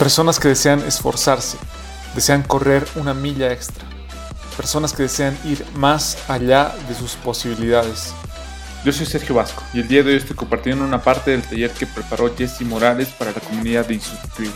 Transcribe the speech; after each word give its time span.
Personas 0.00 0.40
que 0.40 0.48
desean 0.48 0.80
esforzarse, 0.80 1.58
desean 2.14 2.42
correr 2.42 2.86
una 2.94 3.12
milla 3.12 3.52
extra. 3.52 3.84
Personas 4.56 4.94
que 4.94 5.02
desean 5.02 5.36
ir 5.44 5.62
más 5.74 6.16
allá 6.26 6.74
de 6.88 6.94
sus 6.94 7.16
posibilidades. 7.16 8.14
Yo 8.82 8.92
soy 8.92 9.04
Sergio 9.04 9.34
Vasco 9.34 9.62
y 9.74 9.80
el 9.80 9.88
día 9.88 10.02
de 10.02 10.12
hoy 10.12 10.16
estoy 10.16 10.36
compartiendo 10.36 10.86
una 10.86 11.02
parte 11.02 11.32
del 11.32 11.42
taller 11.42 11.70
que 11.72 11.86
preparó 11.86 12.34
Jessie 12.34 12.66
Morales 12.66 13.08
para 13.08 13.32
la 13.32 13.40
comunidad 13.40 13.84
de 13.84 13.94
Insustituible. 13.96 14.54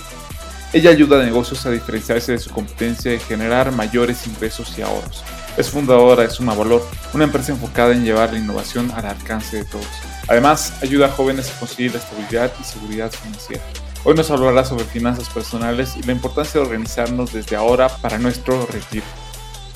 Ella 0.73 0.89
ayuda 0.89 1.20
a 1.20 1.25
negocios 1.25 1.67
a 1.67 1.70
diferenciarse 1.70 2.33
de 2.33 2.39
su 2.39 2.48
competencia 2.48 3.12
y 3.12 3.20
generar 3.20 3.70
mayores 3.70 4.27
ingresos 4.27 4.79
y 4.79 4.81
ahorros 4.81 5.23
es 5.59 5.70
fundadora 5.70 6.23
de 6.23 6.31
Suma 6.31 6.55
Valor, 6.55 6.83
una 7.12 7.25
empresa 7.25 7.53
enfocada 7.53 7.92
en 7.92 8.05
llevar 8.05 8.33
la 8.33 8.39
innovación 8.39 8.91
al 8.92 9.05
alcance 9.05 9.59
de 9.59 9.65
todos. 9.65 9.87
Además, 10.27 10.72
ayuda 10.83 11.06
a 11.06 11.11
jóvenes 11.11 11.50
a 11.50 11.61
conseguir 11.61 11.92
la 11.92 11.98
estabilidad 11.98 12.50
y 12.59 12.65
seguridad 12.65 13.12
financiera. 13.12 13.62
Hoy 14.06 14.14
nos 14.14 14.30
hablará 14.30 14.66
sobre 14.66 14.84
finanzas 14.84 15.30
personales 15.30 15.97
y 15.97 16.02
la 16.02 16.12
importancia 16.12 16.60
de 16.60 16.66
organizarnos 16.66 17.33
desde 17.33 17.56
ahora 17.56 17.88
para 17.88 18.19
nuestro 18.19 18.66
retiro. 18.66 19.06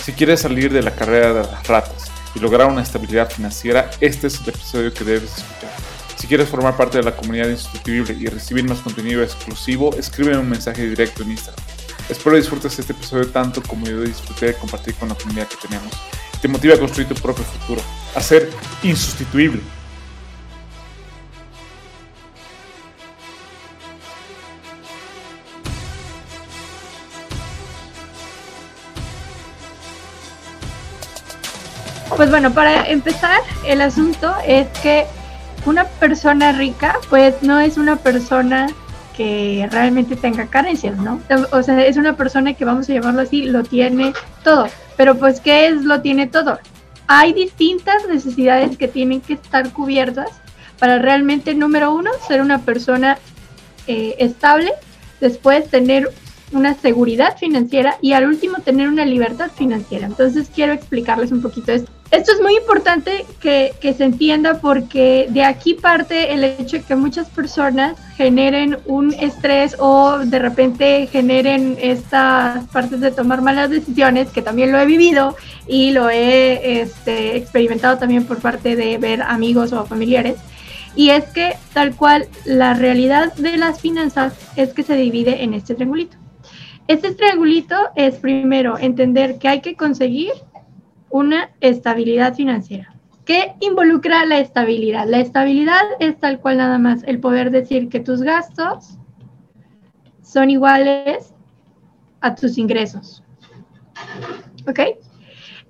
Si 0.05 0.13
quieres 0.13 0.41
salir 0.41 0.71
de 0.71 0.83
la 0.83 0.95
carrera 0.95 1.33
de 1.33 1.51
las 1.51 1.67
ratas 1.67 2.11
y 2.35 2.39
lograr 2.39 2.69
una 2.69 2.83
estabilidad 2.83 3.31
financiera, 3.31 3.91
este 4.01 4.27
es 4.27 4.39
el 4.43 4.51
episodio 4.51 4.93
que 4.93 5.05
debes 5.05 5.39
escuchar. 5.39 5.71
Si 6.17 6.27
quieres 6.27 6.47
formar 6.47 6.77
parte 6.77 6.99
de 6.99 7.05
la 7.05 7.17
comunidad 7.17 7.49
Insustituible 7.49 8.19
y 8.21 8.27
recibir 8.27 8.69
más 8.69 8.81
contenido 8.81 9.23
exclusivo, 9.23 9.95
escríbeme 9.97 10.37
un 10.37 10.51
mensaje 10.51 10.87
directo 10.87 11.23
en 11.23 11.31
Instagram 11.31 11.65
Espero 12.11 12.37
disfrutes 12.37 12.79
este 12.79 12.93
episodio 12.93 13.29
tanto 13.29 13.63
como 13.63 13.87
yo 13.87 14.03
disfruté 14.03 14.47
de 14.47 14.55
compartir 14.55 14.95
con 14.97 15.09
la 15.09 15.15
comunidad 15.15 15.49
que 15.49 15.57
tenemos. 15.57 15.93
Te 16.43 16.49
motiva 16.49 16.75
a 16.75 16.79
construir 16.79 17.09
tu 17.09 17.15
propio 17.15 17.45
futuro, 17.45 17.81
a 18.15 18.21
ser 18.21 18.51
insustituible. 18.83 19.63
Pues 32.19 32.31
bueno, 32.31 32.53
para 32.53 32.91
empezar, 32.91 33.43
el 33.65 33.81
asunto 33.81 34.35
es 34.45 34.67
que 34.83 35.07
una 35.67 35.85
persona 35.85 36.51
rica, 36.51 36.97
pues 37.09 37.45
no 37.45 37.61
es 37.61 37.77
una 37.79 37.95
persona 37.95 38.67
que 39.17 39.69
realmente 39.71 40.17
tenga 40.17 40.49
carencias, 40.49 40.99
¿no? 40.99 41.21
O 41.53 41.63
sea, 41.63 41.87
es 41.87 41.97
una 41.97 42.17
persona 42.17 42.55
que 42.55 42.65
vamos 42.65 42.91
a 42.91 42.95
llamarlo 42.95 43.21
así, 43.21 43.45
lo 43.45 43.63
tiene 43.63 44.15
todo. 44.43 44.67
Pero 44.97 45.17
pues, 45.17 45.41
¿qué 45.41 45.69
es 45.69 45.85
lo 45.85 46.01
tiene 46.01 46.27
todo? 46.27 46.59
Hay 47.07 47.35
distintas 47.35 48.09
necesidades 48.09 48.77
que 48.77 48.89
tienen 48.89 49.21
que 49.21 49.35
estar 49.35 49.73
cubiertas 49.73 50.31
para 50.81 50.99
realmente, 50.99 51.55
número 51.55 51.95
uno, 51.95 52.11
ser 52.27 52.41
una 52.41 52.59
persona 52.63 53.17
eh, 53.87 54.17
estable, 54.19 54.73
después 55.21 55.71
tener 55.71 56.11
una 56.51 56.75
seguridad 56.75 57.39
financiera 57.39 57.97
y 58.03 58.15
al 58.15 58.27
último 58.27 58.59
tener 58.59 58.89
una 58.89 59.05
libertad 59.05 59.53
financiera. 59.55 60.09
Entonces 60.09 60.51
quiero 60.53 60.73
explicarles 60.73 61.31
un 61.31 61.43
poquito 61.43 61.71
esto. 61.71 61.93
Esto 62.11 62.33
es 62.33 62.41
muy 62.41 62.57
importante 62.57 63.27
que, 63.39 63.75
que, 63.81 63.93
se 63.93 64.05
entienda 64.05 64.61
porque 64.63 65.27
de 65.29 65.45
aquí 65.45 65.75
parte 65.75 66.33
el 66.33 66.43
hecho 66.43 66.79
de 66.79 66.83
que 66.83 66.97
muchas 66.97 67.29
personas 67.29 67.99
generen 68.17 68.79
un 68.87 69.13
estrés 69.13 69.77
o 69.79 70.19
de 70.19 70.39
repente 70.39 71.07
generen 71.07 71.77
estas 71.79 72.65
partes 72.69 73.01
de 73.01 73.11
tomar 73.11 73.43
malas 73.43 73.69
decisiones, 73.69 74.31
que 74.31 74.41
también 74.41 74.73
lo 74.73 74.79
he 74.79 74.87
vivido 74.87 75.37
y 75.67 75.91
lo 75.91 76.09
he 76.09 76.81
este, 76.81 77.37
experimentado 77.37 77.99
también 77.99 78.25
por 78.25 78.39
parte 78.39 78.75
de 78.75 78.97
ver 78.97 79.21
amigos 79.21 79.75
o 79.75 79.85
familiares. 79.85 80.39
Y 80.97 81.11
es 81.11 81.25
que 81.27 81.57
tal 81.75 81.95
cual 81.95 82.27
la 82.47 82.73
realidad 82.73 83.35
de 83.35 83.59
las 83.59 83.81
finanzas 83.81 84.33
es 84.57 84.73
que 84.73 84.83
se 84.83 84.97
divide 84.97 85.45
en 85.45 85.53
este 85.53 85.75
triangulito. 85.75 86.17
Este 86.89 87.13
triangulito 87.13 87.77
es 87.97 88.17
primero 88.17 88.79
entender 88.79 89.39
que 89.39 89.49
hay 89.49 89.61
que 89.61 89.77
conseguir 89.77 90.33
una 91.11 91.51
estabilidad 91.61 92.35
financiera. 92.35 92.95
¿Qué 93.25 93.55
involucra 93.61 94.25
la 94.25 94.39
estabilidad? 94.39 95.07
La 95.07 95.21
estabilidad 95.21 95.83
es 96.01 96.19
tal 96.19 96.41
cual 96.41 96.59
nada 96.59 96.79
más 96.79 97.03
el 97.07 97.21
poder 97.21 97.51
decir 97.51 97.89
que 97.89 98.01
tus 98.01 98.23
gastos 98.23 98.99
son 100.23 100.51
iguales 100.51 101.35
a 102.21 102.35
tus 102.35 102.59
ingresos. 102.59 103.23
¿Ok? 104.67 104.81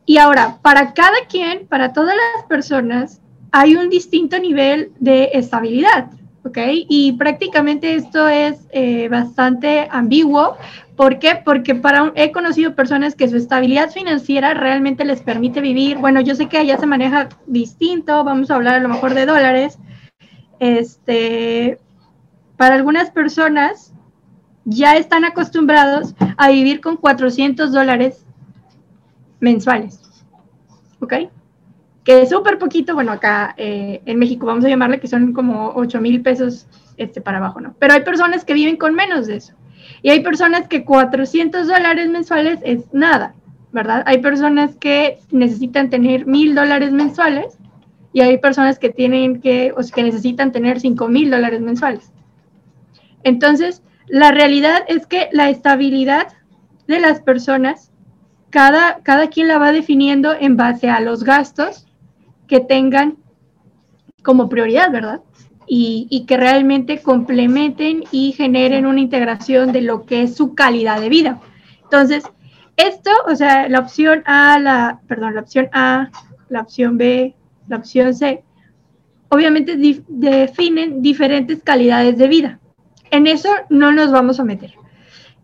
Y 0.07 0.19
ahora, 0.19 0.59
para 0.63 0.95
cada 0.95 1.27
quien, 1.29 1.67
para 1.67 1.93
todas 1.93 2.15
las 2.15 2.47
personas, 2.47 3.21
hay 3.53 3.77
un 3.77 3.91
distinto 3.91 4.39
nivel 4.39 4.93
de 5.01 5.31
estabilidad. 5.33 6.11
¿ok? 6.45 6.59
Y 6.89 7.13
prácticamente 7.13 7.95
esto 7.95 8.29
es 8.29 8.67
eh, 8.71 9.09
bastante 9.09 9.89
ambiguo. 9.91 10.57
¿Por 10.99 11.21
qué? 11.21 11.41
Porque 11.45 11.77
para 11.77 12.11
he 12.17 12.33
conocido 12.33 12.75
personas 12.75 13.15
que 13.15 13.29
su 13.29 13.37
estabilidad 13.37 13.93
financiera 13.93 14.53
realmente 14.53 15.05
les 15.05 15.23
permite 15.23 15.61
vivir. 15.61 15.97
Bueno, 15.99 16.21
yo 16.21 16.35
sé 16.35 16.49
que 16.49 16.59
allá 16.59 16.77
se 16.77 16.87
maneja 16.87 17.29
distinto, 17.47 18.25
vamos 18.25 18.51
a 18.51 18.57
hablar 18.57 18.75
a 18.75 18.81
lo 18.81 18.89
mejor 18.89 19.15
de 19.15 19.25
dólares. 19.25 19.79
Este, 20.59 21.79
para 22.57 22.75
algunas 22.75 23.13
personas 23.13 23.95
ya 24.65 24.97
están 24.97 25.25
acostumbrados 25.25 26.17
a 26.37 26.51
vivir 26.51 26.81
con 26.81 26.97
400 26.97 27.71
dólares 27.71 28.27
mensuales. 29.39 30.03
¿Ok? 30.99 31.15
que 32.03 32.23
es 32.23 32.31
súper 32.31 32.59
poquito, 32.59 32.95
bueno, 32.95 33.13
acá 33.13 33.55
eh, 33.59 34.01
en 34.07 34.19
México 34.19 34.47
vamos 34.47 34.65
a 34.65 34.69
llamarle 34.71 34.99
que 34.99 35.07
son 35.07 35.35
como 35.35 35.75
8 35.75 36.01
mil 36.01 36.23
pesos 36.23 36.67
este, 36.97 37.21
para 37.21 37.37
abajo, 37.37 37.61
¿no? 37.61 37.75
Pero 37.79 37.93
hay 37.93 38.01
personas 38.01 38.47
que 38.47 38.55
viven 38.55 38.79
con 38.79 38.95
menos 38.95 39.27
de 39.27 39.37
eso. 39.37 39.53
Y 40.03 40.11
hay 40.11 40.21
personas 40.21 40.69
que 40.69 40.85
400 40.85 41.67
dólares 41.67 42.09
mensuales 42.09 42.61
es 42.63 42.93
nada, 42.93 43.35
¿verdad? 43.73 44.03
Hay 44.07 44.19
personas 44.19 44.77
que 44.77 45.19
necesitan 45.31 45.91
tener 45.91 46.27
mil 46.27 46.55
dólares 46.55 46.93
mensuales 46.93 47.59
y 48.13 48.21
hay 48.21 48.39
personas 48.39 48.79
que 48.79 48.91
tienen 48.91 49.41
que, 49.41 49.73
o 49.73 49.81
que 49.95 50.03
necesitan 50.03 50.53
tener 50.53 50.81
5 50.81 51.09
mil 51.09 51.31
dólares 51.31 51.61
mensuales. 51.61 52.13
Entonces, 53.23 53.83
la 54.07 54.31
realidad 54.31 54.85
es 54.89 55.07
que 55.07 55.29
la 55.33 55.51
estabilidad 55.51 56.29
de 56.87 57.01
las 57.01 57.21
personas, 57.21 57.91
cada, 58.51 59.01
cada 59.03 59.29
quien 59.29 59.49
la 59.49 59.59
va 59.59 59.73
definiendo 59.73 60.35
en 60.39 60.57
base 60.57 60.89
a 60.89 61.01
los 61.01 61.25
gastos 61.25 61.87
que 62.47 62.61
tengan 62.61 63.17
como 64.23 64.49
prioridad, 64.49 64.91
¿verdad? 64.91 65.21
Y, 65.71 66.25
que 66.27 66.37
realmente 66.37 67.03
complementen 67.03 68.05
y 68.11 68.33
generen 68.33 68.87
una 68.87 69.01
integración 69.01 69.73
de 69.73 69.83
lo 69.83 70.07
que 70.07 70.23
es 70.23 70.35
su 70.35 70.55
calidad 70.55 71.01
de 71.01 71.11
vida. 71.11 71.41
Entonces, 71.83 72.25
esto, 72.77 73.11
o 73.27 73.37
sea, 73.37 73.69
la 73.69 73.81
opción 73.81 74.23
A, 74.25 74.59
la, 74.59 75.01
perdón, 75.07 75.35
la 75.35 75.43
opción 75.43 75.69
A, 75.73 76.11
la 76.49 76.63
opción 76.63 76.97
B, 76.97 77.35
la 77.69 77.77
opción 77.77 78.15
C, 78.15 78.43
obviamente 79.29 79.77
definen 80.09 81.03
diferentes 81.03 81.63
calidades 81.63 82.17
de 82.17 82.29
vida. 82.29 82.61
En 83.11 83.27
eso 83.27 83.51
no 83.69 83.93
nos 83.93 84.11
vamos 84.11 84.41
a 84.41 84.45
meter. 84.45 84.75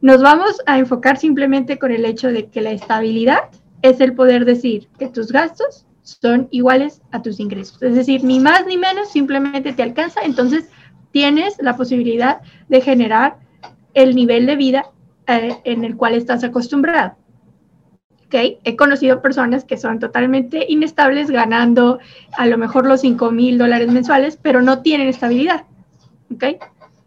Nos 0.00 0.22
vamos 0.22 0.60
a 0.66 0.78
enfocar 0.78 1.16
simplemente 1.16 1.78
con 1.78 1.92
el 1.92 2.04
hecho 2.04 2.28
de 2.28 2.46
que 2.46 2.60
la 2.60 2.72
estabilidad 2.72 3.50
es 3.82 4.00
el 4.00 4.14
poder 4.14 4.44
decir 4.44 4.88
que 4.98 5.08
tus 5.08 5.32
gastos 5.32 5.86
son 6.04 6.48
iguales 6.50 7.02
a 7.10 7.22
tus 7.22 7.40
ingresos. 7.40 7.82
Es 7.82 7.94
decir, 7.94 8.22
ni 8.22 8.38
más 8.38 8.66
ni 8.66 8.76
menos, 8.76 9.10
simplemente 9.10 9.72
te 9.72 9.82
alcanza. 9.82 10.20
Entonces, 10.22 10.68
tienes 11.10 11.56
la 11.60 11.76
posibilidad 11.76 12.40
de 12.68 12.80
generar 12.80 13.38
el 13.94 14.14
nivel 14.14 14.46
de 14.46 14.56
vida 14.56 14.86
eh, 15.26 15.56
en 15.64 15.84
el 15.84 15.96
cual 15.96 16.14
estás 16.14 16.44
acostumbrado. 16.44 17.16
¿Okay? 18.26 18.58
He 18.64 18.76
conocido 18.76 19.22
personas 19.22 19.64
que 19.64 19.76
son 19.76 19.98
totalmente 19.98 20.66
inestables 20.68 21.30
ganando 21.30 21.98
a 22.36 22.46
lo 22.46 22.58
mejor 22.58 22.86
los 22.86 23.00
5 23.00 23.30
mil 23.30 23.58
dólares 23.58 23.90
mensuales, 23.90 24.38
pero 24.40 24.60
no 24.60 24.82
tienen 24.82 25.08
estabilidad. 25.08 25.64
¿Okay? 26.34 26.58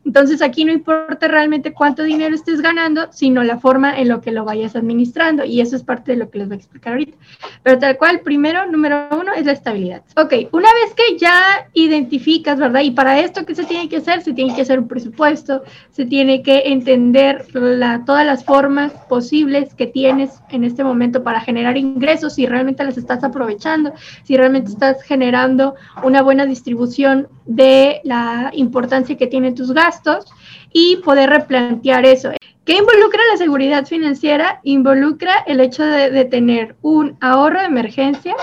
Entonces 0.07 0.41
aquí 0.41 0.63
no 0.63 0.71
importa 0.71 1.27
realmente 1.27 1.73
cuánto 1.73 2.03
dinero 2.03 2.33
estés 2.33 2.61
ganando, 2.61 3.09
sino 3.11 3.43
la 3.43 3.59
forma 3.59 3.99
en 3.99 4.07
lo 4.07 4.21
que 4.21 4.31
lo 4.31 4.45
vayas 4.45 4.73
administrando. 4.77 5.43
Y 5.43 5.59
eso 5.59 5.75
es 5.75 5.83
parte 5.83 6.13
de 6.13 6.17
lo 6.17 6.29
que 6.29 6.37
les 6.37 6.47
voy 6.47 6.55
a 6.55 6.59
explicar 6.59 6.93
ahorita. 6.93 7.17
Pero 7.61 7.77
tal 7.77 7.97
cual, 7.97 8.21
primero, 8.21 8.65
número 8.71 9.09
uno, 9.11 9.33
es 9.33 9.45
la 9.45 9.51
estabilidad. 9.51 10.03
Ok, 10.15 10.33
una 10.53 10.69
vez 10.73 10.93
que 10.95 11.17
ya 11.17 11.67
identificas, 11.73 12.57
¿verdad? 12.57 12.83
Y 12.83 12.91
para 12.91 13.19
esto, 13.19 13.45
¿qué 13.45 13.53
se 13.53 13.65
tiene 13.65 13.89
que 13.89 13.97
hacer? 13.97 14.21
Se 14.21 14.31
tiene 14.31 14.55
que 14.55 14.61
hacer 14.61 14.79
un 14.79 14.87
presupuesto, 14.87 15.63
se 15.91 16.05
tiene 16.05 16.41
que 16.41 16.63
entender 16.67 17.45
todas 18.05 18.25
las 18.25 18.45
formas 18.45 18.93
posibles 19.09 19.73
que 19.73 19.87
tienes 19.87 20.39
en 20.51 20.63
este 20.63 20.85
momento 20.85 21.21
para 21.21 21.41
generar 21.41 21.75
ingresos, 21.75 22.35
si 22.35 22.45
realmente 22.45 22.81
las 22.85 22.97
estás 22.97 23.25
aprovechando, 23.25 23.91
si 24.23 24.37
realmente 24.37 24.71
estás 24.71 25.03
generando 25.03 25.75
una 26.01 26.21
buena 26.21 26.45
distribución 26.45 27.27
de 27.45 27.99
la 28.05 28.51
importancia 28.53 29.17
que 29.17 29.27
tienen 29.27 29.53
tus 29.53 29.73
gastos 29.73 29.96
y 30.73 30.97
poder 30.97 31.29
replantear 31.29 32.05
eso. 32.05 32.31
¿Qué 32.65 32.73
involucra 32.73 33.21
la 33.31 33.37
seguridad 33.37 33.85
financiera? 33.85 34.59
Involucra 34.63 35.43
el 35.47 35.61
hecho 35.61 35.83
de, 35.83 36.25
tener 36.25 36.75
un 36.81 37.17
ahorro 37.21 37.59
de 37.59 37.65
emergencia. 37.65 38.35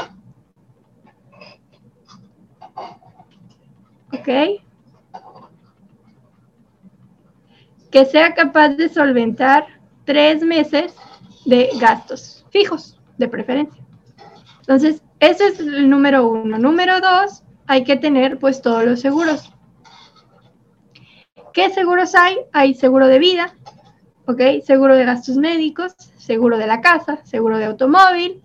¿Ok? 4.12 4.28
Que 7.90 8.04
sea 8.06 8.34
capaz 8.34 8.70
de 8.70 8.88
solventar 8.88 9.66
tres 10.04 10.42
meses 10.42 10.94
de 11.44 11.68
gastos 11.78 12.46
fijos, 12.50 12.98
de 13.18 13.28
preferencia. 13.28 13.84
Entonces, 14.60 15.02
ese 15.20 15.48
es 15.48 15.60
el 15.60 15.90
número 15.90 16.26
uno. 16.26 16.58
Número 16.58 17.00
dos, 17.00 17.42
hay 17.66 17.84
que 17.84 17.96
tener 17.96 18.38
pues 18.38 18.62
todos 18.62 18.84
los 18.84 19.00
seguros. 19.00 19.53
¿Qué 21.54 21.70
seguros 21.70 22.16
hay? 22.16 22.36
Hay 22.52 22.74
seguro 22.74 23.06
de 23.06 23.20
vida, 23.20 23.54
¿ok? 24.26 24.40
Seguro 24.64 24.96
de 24.96 25.04
gastos 25.04 25.36
médicos, 25.36 25.94
seguro 26.16 26.58
de 26.58 26.66
la 26.66 26.80
casa, 26.80 27.20
seguro 27.22 27.58
de 27.58 27.66
automóvil 27.66 28.42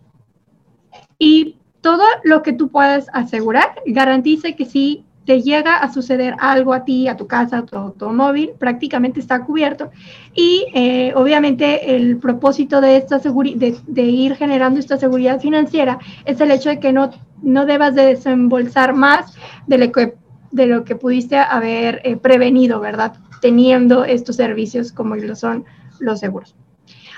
y 1.17 1.57
todo 1.81 2.03
lo 2.23 2.43
que 2.43 2.53
tú 2.53 2.69
puedas 2.69 3.07
asegurar 3.11 3.81
garantice 3.87 4.55
que 4.55 4.65
si 4.65 5.05
te 5.25 5.41
llega 5.41 5.77
a 5.77 5.91
suceder 5.91 6.35
algo 6.39 6.71
a 6.71 6.85
ti, 6.85 7.07
a 7.07 7.17
tu 7.17 7.25
casa, 7.25 7.57
a 7.57 7.65
tu 7.65 7.75
automóvil, 7.75 8.51
prácticamente 8.59 9.19
está 9.19 9.43
cubierto. 9.43 9.89
Y 10.35 10.67
eh, 10.75 11.11
obviamente 11.15 11.95
el 11.95 12.17
propósito 12.17 12.79
de, 12.79 12.97
esta 12.97 13.17
de, 13.17 13.77
de, 13.87 14.03
ir 14.03 14.35
generando 14.35 14.79
esta 14.79 14.97
seguridad 14.97 15.39
financiera 15.39 15.97
es 16.25 16.39
el 16.41 16.51
hecho 16.51 16.69
de 16.69 16.79
que 16.79 16.93
no, 16.93 17.09
no 17.41 17.65
debas 17.65 17.95
de 17.95 18.05
desembolsar 18.05 18.93
más 18.93 19.33
de 19.65 19.77
lo 19.79 19.91
que 19.91 20.13
de 20.51 20.67
lo 20.67 20.83
que 20.83 20.95
pudiste 20.95 21.37
haber 21.37 22.01
eh, 22.03 22.17
prevenido, 22.17 22.79
¿verdad? 22.79 23.13
Teniendo 23.41 24.03
estos 24.05 24.35
servicios 24.35 24.91
como 24.91 25.15
lo 25.15 25.35
son 25.35 25.65
los 25.99 26.19
seguros. 26.19 26.55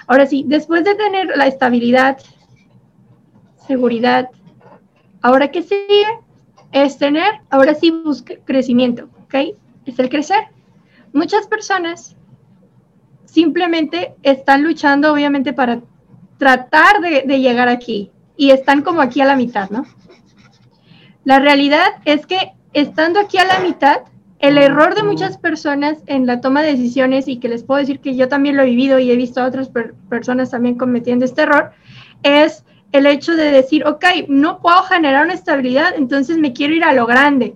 Ahora 0.07 0.25
sí, 0.25 0.43
después 0.47 0.83
de 0.83 0.95
tener 0.95 1.27
la 1.35 1.47
estabilidad, 1.47 2.17
seguridad, 3.67 4.29
ahora 5.21 5.49
que 5.51 5.61
sigue 5.63 6.05
es 6.71 6.97
tener, 6.97 7.31
ahora 7.49 7.75
sí 7.75 7.91
busca 7.91 8.35
crecimiento, 8.45 9.09
¿ok? 9.25 9.55
Es 9.85 9.99
el 9.99 10.09
crecer. 10.09 10.45
Muchas 11.13 11.47
personas 11.47 12.15
simplemente 13.25 14.15
están 14.23 14.63
luchando, 14.63 15.13
obviamente, 15.13 15.53
para 15.53 15.81
tratar 16.37 17.01
de, 17.01 17.23
de 17.25 17.39
llegar 17.39 17.69
aquí 17.69 18.11
y 18.35 18.51
están 18.51 18.81
como 18.81 19.01
aquí 19.01 19.21
a 19.21 19.25
la 19.25 19.35
mitad, 19.35 19.69
¿no? 19.69 19.85
La 21.23 21.39
realidad 21.39 21.87
es 22.05 22.25
que 22.25 22.53
estando 22.73 23.19
aquí 23.19 23.38
a 23.38 23.45
la 23.45 23.59
mitad, 23.59 24.01
el 24.39 24.57
error 24.57 24.95
de 24.95 25.03
muchas 25.03 25.38
personas 25.38 26.00
en 26.07 26.25
la 26.25 26.41
toma 26.41 26.63
de 26.63 26.71
decisiones, 26.71 27.27
y 27.27 27.38
que 27.38 27.47
les 27.47 27.63
puedo 27.63 27.79
decir 27.79 28.00
que 28.00 28.15
yo 28.15 28.27
también 28.27 28.57
lo 28.57 28.63
he 28.63 28.68
vivido 28.68 28.97
y 29.00 29.12
he 29.12 29.15
visto 29.15 29.41
a 29.41 29.45
otras 29.45 29.69
personas 30.09 30.51
también 30.51 30.77
cometiendo 30.77 31.25
este 31.25 31.44
error, 31.44 31.71
es 32.23 32.65
el 32.91 33.06
hecho 33.06 33.35
de 33.35 33.51
decir, 33.51 33.85
ok, 33.85 34.03
no 34.27 34.59
puedo 34.59 34.81
generar 34.83 35.25
una 35.25 35.33
estabilidad, 35.33 35.94
entonces 35.95 36.38
me 36.38 36.53
quiero 36.53 36.73
ir 36.73 36.83
a 36.83 36.94
lo 36.94 37.06
grande. 37.06 37.56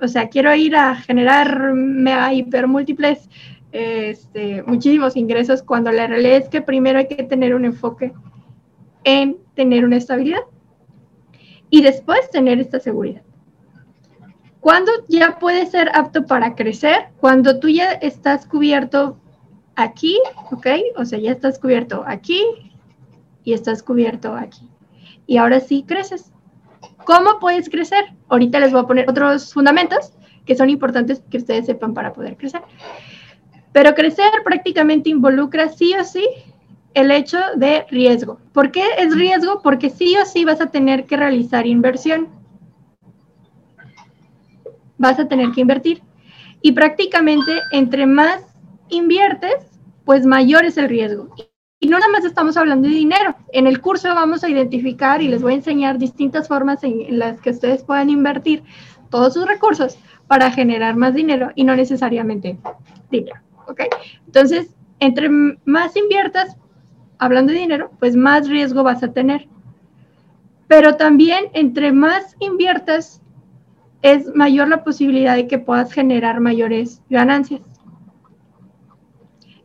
O 0.00 0.08
sea, 0.08 0.28
quiero 0.28 0.54
ir 0.54 0.76
a 0.76 0.96
generar 0.96 1.72
mega 1.74 2.32
hiper 2.32 2.66
múltiples, 2.66 3.28
este, 3.72 4.62
muchísimos 4.64 5.16
ingresos, 5.16 5.62
cuando 5.62 5.92
la 5.92 6.06
realidad 6.06 6.36
es 6.36 6.48
que 6.48 6.62
primero 6.62 6.98
hay 6.98 7.08
que 7.08 7.22
tener 7.22 7.54
un 7.54 7.64
enfoque 7.64 8.12
en 9.04 9.36
tener 9.54 9.84
una 9.84 9.96
estabilidad 9.96 10.42
y 11.70 11.82
después 11.82 12.30
tener 12.30 12.58
esta 12.58 12.80
seguridad. 12.80 13.22
¿Cuándo 14.60 14.92
ya 15.08 15.38
puede 15.38 15.66
ser 15.66 15.90
apto 15.94 16.26
para 16.26 16.54
crecer? 16.54 17.08
Cuando 17.20 17.58
tú 17.60 17.68
ya 17.68 17.92
estás 17.92 18.46
cubierto 18.46 19.18
aquí, 19.76 20.18
¿ok? 20.50 20.66
O 20.96 21.04
sea, 21.04 21.18
ya 21.18 21.30
estás 21.30 21.58
cubierto 21.58 22.04
aquí 22.06 22.42
y 23.44 23.52
estás 23.52 23.82
cubierto 23.82 24.34
aquí. 24.34 24.68
Y 25.26 25.36
ahora 25.36 25.60
sí 25.60 25.84
creces. 25.86 26.32
¿Cómo 27.04 27.38
puedes 27.38 27.70
crecer? 27.70 28.04
Ahorita 28.28 28.58
les 28.60 28.72
voy 28.72 28.82
a 28.82 28.86
poner 28.86 29.08
otros 29.08 29.52
fundamentos 29.52 30.12
que 30.44 30.56
son 30.56 30.70
importantes 30.70 31.22
que 31.30 31.38
ustedes 31.38 31.66
sepan 31.66 31.94
para 31.94 32.12
poder 32.12 32.36
crecer. 32.36 32.62
Pero 33.72 33.94
crecer 33.94 34.30
prácticamente 34.44 35.10
involucra 35.10 35.68
sí 35.68 35.94
o 35.94 36.02
sí 36.02 36.26
el 36.94 37.10
hecho 37.10 37.38
de 37.56 37.86
riesgo. 37.90 38.40
¿Por 38.52 38.72
qué 38.72 38.82
es 38.98 39.14
riesgo? 39.14 39.60
Porque 39.62 39.90
sí 39.90 40.16
o 40.16 40.24
sí 40.24 40.44
vas 40.44 40.60
a 40.60 40.70
tener 40.70 41.06
que 41.06 41.16
realizar 41.16 41.66
inversión 41.66 42.28
vas 44.98 45.18
a 45.18 45.28
tener 45.28 45.52
que 45.52 45.62
invertir. 45.62 46.02
Y 46.60 46.72
prácticamente 46.72 47.60
entre 47.72 48.06
más 48.06 48.42
inviertes, 48.88 49.54
pues 50.04 50.26
mayor 50.26 50.64
es 50.64 50.76
el 50.76 50.88
riesgo. 50.88 51.34
Y 51.80 51.88
no 51.88 51.98
nada 51.98 52.10
más 52.10 52.24
estamos 52.24 52.56
hablando 52.56 52.88
de 52.88 52.94
dinero. 52.94 53.36
En 53.52 53.68
el 53.68 53.80
curso 53.80 54.08
vamos 54.08 54.42
a 54.42 54.48
identificar 54.48 55.22
y 55.22 55.28
les 55.28 55.42
voy 55.42 55.52
a 55.52 55.56
enseñar 55.56 55.98
distintas 55.98 56.48
formas 56.48 56.82
en, 56.82 57.18
las 57.18 57.40
que 57.40 57.50
ustedes 57.50 57.84
puedan 57.84 58.10
invertir 58.10 58.64
todos 59.10 59.34
sus 59.34 59.46
recursos 59.46 59.96
para 60.26 60.50
generar 60.50 60.96
más 60.96 61.14
dinero 61.14 61.50
y 61.54 61.64
no 61.64 61.76
necesariamente 61.76 62.58
dinero. 63.10 63.40
¿Ok? 63.68 63.82
Entonces, 64.26 64.74
entre 64.98 65.28
más 65.64 65.96
inviertas, 65.96 66.56
hablando 67.18 67.52
de 67.52 67.60
dinero, 67.60 67.92
pues 68.00 68.16
más 68.16 68.48
riesgo 68.48 68.82
vas 68.82 69.02
a 69.04 69.12
tener. 69.12 69.46
Pero 70.66 70.96
también 70.96 71.46
entre 71.52 71.92
más 71.92 72.34
inviertas, 72.40 73.22
es 74.02 74.34
mayor 74.34 74.68
la 74.68 74.84
posibilidad 74.84 75.34
de 75.34 75.48
que 75.48 75.58
puedas 75.58 75.92
generar 75.92 76.40
mayores 76.40 77.02
ganancias. 77.10 77.60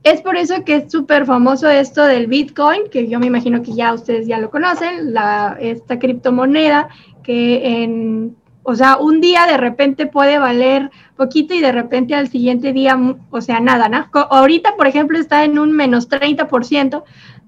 Es 0.04 0.22
por 0.22 0.36
eso 0.36 0.66
que 0.66 0.76
es 0.76 0.92
súper 0.92 1.26
famoso 1.26 1.70
esto 1.70 2.04
del 2.04 2.28
Bitcoin, 2.28 2.90
que 2.92 3.08
yo 3.08 3.20
me 3.20 3.28
imagino 3.28 3.62
que 3.62 3.74
ya 3.74 3.94
ustedes 3.94 4.28
ya 4.28 4.38
lo 4.38 4.50
conocen, 4.50 5.14
esta 5.60 5.98
criptomoneda 5.98 6.90
que 7.24 7.84
en, 7.84 8.36
o 8.64 8.76
sea, 8.76 8.98
un 8.98 9.22
día 9.22 9.46
de 9.48 9.56
repente 9.56 10.06
puede 10.06 10.40
valer 10.40 10.92
poquito 11.16 11.54
y 11.54 11.62
de 11.62 11.72
repente 11.72 12.16
al 12.16 12.28
siguiente 12.28 12.74
día, 12.74 13.00
o 13.30 13.40
sea, 13.40 13.62
nada, 13.62 13.88
¿no? 13.88 14.10
Ahorita, 14.14 14.76
por 14.76 14.88
ejemplo, 14.88 15.18
está 15.18 15.46
en 15.46 15.58
un 15.58 15.72
menos 15.72 16.10
30% 16.10 17.04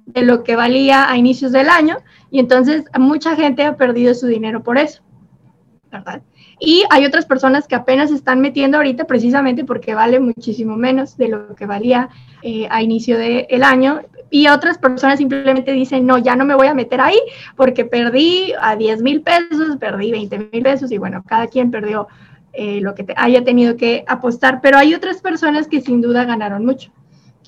de 0.06 0.22
lo 0.22 0.44
que 0.44 0.56
valía 0.56 1.10
a 1.10 1.18
inicios 1.18 1.52
del 1.52 1.68
año 1.68 1.98
y 2.32 2.40
entonces 2.40 2.86
mucha 2.98 3.36
gente 3.36 3.64
ha 3.64 3.76
perdido 3.76 4.14
su 4.14 4.28
dinero 4.28 4.64
por 4.64 4.78
eso, 4.78 5.02
¿verdad? 5.96 6.22
Y 6.60 6.84
hay 6.90 7.06
otras 7.06 7.26
personas 7.26 7.68
que 7.68 7.76
apenas 7.76 8.12
están 8.12 8.40
metiendo 8.40 8.78
ahorita 8.78 9.06
precisamente 9.06 9.66
porque 9.66 9.94
vale 9.94 10.20
muchísimo 10.20 10.78
menos 10.78 11.18
de 11.18 11.30
lo 11.30 11.56
que 11.56 11.66
valía 11.66 12.10
eh, 12.42 12.68
a 12.70 12.82
inicio 12.82 13.18
del 13.18 13.64
año. 13.64 14.02
Y 14.30 14.48
otras 14.48 14.78
personas 14.78 15.20
simplemente 15.20 15.72
dicen, 15.72 16.06
no, 16.06 16.18
ya 16.18 16.36
no 16.36 16.46
me 16.46 16.56
voy 16.56 16.68
a 16.68 16.74
meter 16.74 17.02
ahí 17.02 17.20
porque 17.56 17.86
perdí 17.86 18.54
a 18.60 18.76
10 18.76 19.02
mil 19.02 19.22
pesos, 19.22 19.78
perdí 19.80 20.12
20 20.12 20.50
mil 20.52 20.64
pesos 20.64 20.92
y 20.92 20.98
bueno, 20.98 21.24
cada 21.26 21.48
quien 21.48 21.72
perdió 21.72 22.08
eh, 22.54 22.80
lo 22.82 22.96
que 22.96 23.06
haya 23.18 23.44
tenido 23.44 23.76
que 23.76 24.04
apostar. 24.08 24.62
Pero 24.62 24.78
hay 24.78 24.94
otras 24.94 25.22
personas 25.22 25.68
que 25.68 25.82
sin 25.82 26.02
duda 26.02 26.26
ganaron 26.26 26.66
mucho. 26.66 26.92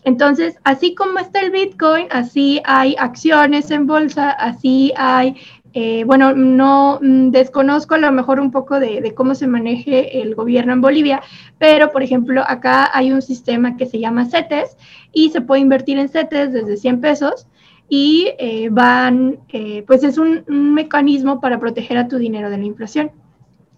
Entonces, 0.08 0.56
así 0.64 0.96
como 0.96 1.20
está 1.20 1.42
el 1.42 1.52
Bitcoin, 1.52 2.08
así 2.12 2.62
hay 2.64 2.96
acciones 2.98 3.72
en 3.72 3.88
bolsa, 3.88 4.30
así 4.30 4.94
hay 4.96 5.36
eh, 5.80 6.06
bueno, 6.06 6.34
no 6.34 6.98
mm, 7.04 7.30
desconozco 7.30 7.94
a 7.94 8.00
lo 8.00 8.12
mejor 8.12 8.40
un 8.40 8.50
poco 8.50 8.80
de, 8.80 9.14
cómo 9.14 9.36
se 9.36 9.46
maneje 9.46 10.24
el 10.24 10.34
gobierno 10.34 10.74
en 10.74 10.82
Bolivia, 10.82 11.22
pero 11.60 11.92
por 11.92 12.02
ejemplo, 12.02 12.44
acá 12.48 12.90
hay 12.92 13.12
un 13.12 13.22
sistema 13.22 13.78
que 13.78 13.86
se 13.86 14.00
llama 14.00 14.26
CETES 14.26 14.76
y 15.14 15.30
se 15.30 15.42
puede 15.42 15.62
invertir 15.62 16.00
en 16.00 16.10
CETES 16.10 16.52
desde 16.52 16.78
100 16.78 17.00
pesos 17.00 17.46
y 17.90 18.30
eh, 18.40 18.70
van, 18.72 19.38
eh, 19.50 19.84
pues 19.86 20.04
es 20.04 20.18
un, 20.18 20.44
un, 20.48 20.74
mecanismo 20.74 21.40
para 21.40 21.60
proteger 21.60 22.00
a 22.00 22.08
tu 22.08 22.18
dinero 22.18 22.50
de 22.50 22.58
la 22.58 22.66
inflación. 22.66 23.12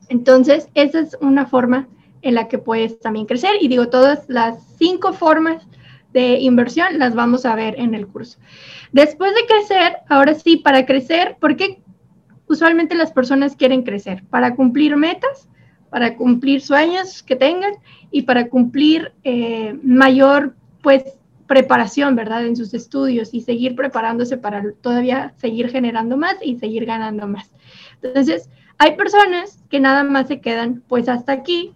Entonces, 0.08 0.70
esa 0.76 1.02
es 1.02 1.18
una 1.20 1.48
forma 1.48 1.90
en 2.22 2.34
la 2.34 2.48
que 2.48 2.60
puedes 2.60 2.98
también 3.02 3.26
crecer 3.26 3.52
y 3.60 3.68
digo, 3.68 3.90
todas 3.90 4.24
las 4.30 4.58
cinco 4.78 5.12
formas 5.12 5.68
de 6.14 6.40
inversión 6.40 6.98
las 6.98 7.14
vamos 7.14 7.46
a 7.46 7.56
ver 7.56 7.78
en 7.78 7.94
el 7.94 8.08
curso. 8.08 8.40
Después 8.94 9.34
de 9.36 9.46
crecer, 9.46 9.98
ahora 10.08 10.34
sí, 10.34 10.56
para 10.56 10.86
crecer, 10.86 11.36
¿por 11.42 11.58
qué 11.58 11.84
usualmente 12.50 12.96
las 12.96 13.12
personas 13.12 13.56
quieren 13.56 13.84
crecer 13.84 14.24
para 14.30 14.56
cumplir 14.56 14.98
metas 14.98 15.50
para 15.90 16.16
cumplir 16.16 16.62
sueños 16.62 17.24
que 17.24 17.36
tengan 17.36 17.74
y 18.12 18.24
para 18.24 18.50
cumplir 18.50 19.12
eh, 19.24 19.78
mayor, 19.84 20.56
pues, 20.82 21.04
preparación, 21.48 22.16
¿verdad? 22.16 22.46
En 22.46 22.56
sus 22.56 22.74
estudios 22.74 23.34
y 23.34 23.42
seguir 23.42 23.76
preparándose 23.76 24.38
para 24.38 24.64
todavía 24.82 25.34
seguir 25.38 25.70
generando 25.70 26.16
más 26.16 26.36
y 26.44 26.58
seguir 26.58 26.86
ganando 26.86 27.28
más. 27.28 27.52
Entonces, 28.04 28.50
hay 28.78 28.96
personas 28.96 29.64
que 29.70 29.80
nada 29.80 30.04
más 30.04 30.28
se 30.28 30.42
quedan 30.42 30.84
pues 30.88 31.10
hasta 31.10 31.32
aquí 31.32 31.74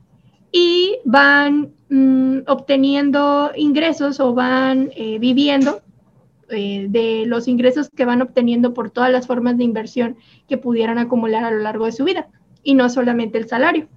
y 0.52 0.98
van 1.06 1.74
mm, 1.90 2.42
obteniendo 2.46 3.52
ingresos 3.56 4.20
o 4.20 4.36
van 4.36 4.92
eh, 4.96 5.18
viviendo 5.18 5.82
eh, 6.50 6.88
de 6.90 7.26
los 7.26 7.48
ingresos 7.48 7.90
que 7.90 8.06
van 8.06 8.22
obteniendo 8.22 8.74
por 8.74 8.90
todas 8.90 9.12
las 9.12 9.28
formas 9.28 9.58
de 9.58 9.64
inversión 9.64 10.18
que 10.48 10.58
pudieran 10.58 10.98
acumular 10.98 11.44
a 11.44 11.52
lo 11.52 11.60
largo 11.60 11.86
de 11.86 11.92
su 11.92 12.04
vida 12.04 12.28
y 12.64 12.76
no 12.76 12.90
solamente 12.90 13.38
el 13.38 13.48
salario. 13.48 13.88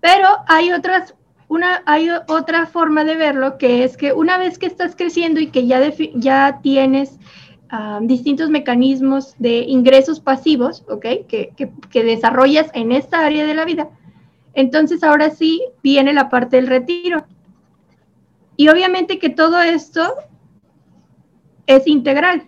Pero 0.00 0.28
hay 0.48 0.72
otras 0.72 1.14
una, 1.48 1.82
hay 1.84 2.08
otra 2.28 2.64
forma 2.64 3.04
de 3.04 3.14
verlo 3.14 3.58
que 3.58 3.84
es 3.84 3.98
que 3.98 4.14
una 4.14 4.38
vez 4.38 4.58
que 4.58 4.64
estás 4.64 4.96
creciendo 4.96 5.38
y 5.38 5.48
que 5.48 5.66
ya, 5.66 5.80
ya 6.14 6.60
tienes 6.62 7.18
distintos 8.02 8.50
mecanismos 8.50 9.34
de 9.38 9.60
ingresos 9.60 10.20
pasivos, 10.20 10.84
¿ok? 10.88 11.06
Que, 11.26 11.52
que, 11.90 12.04
desarrollas 12.04 12.70
en 12.74 12.92
esta 12.92 13.24
área 13.24 13.46
de 13.46 13.54
la 13.54 13.64
vida, 13.64 13.88
entonces 14.52 15.02
ahora 15.02 15.30
sí 15.30 15.62
viene 15.82 16.12
la 16.12 16.28
parte 16.28 16.56
del 16.56 16.66
retiro. 16.66 17.24
Y 18.56 18.68
obviamente 18.68 19.18
que 19.18 19.30
todo 19.30 19.62
esto 19.62 20.14
es 21.66 21.86
integral. 21.86 22.44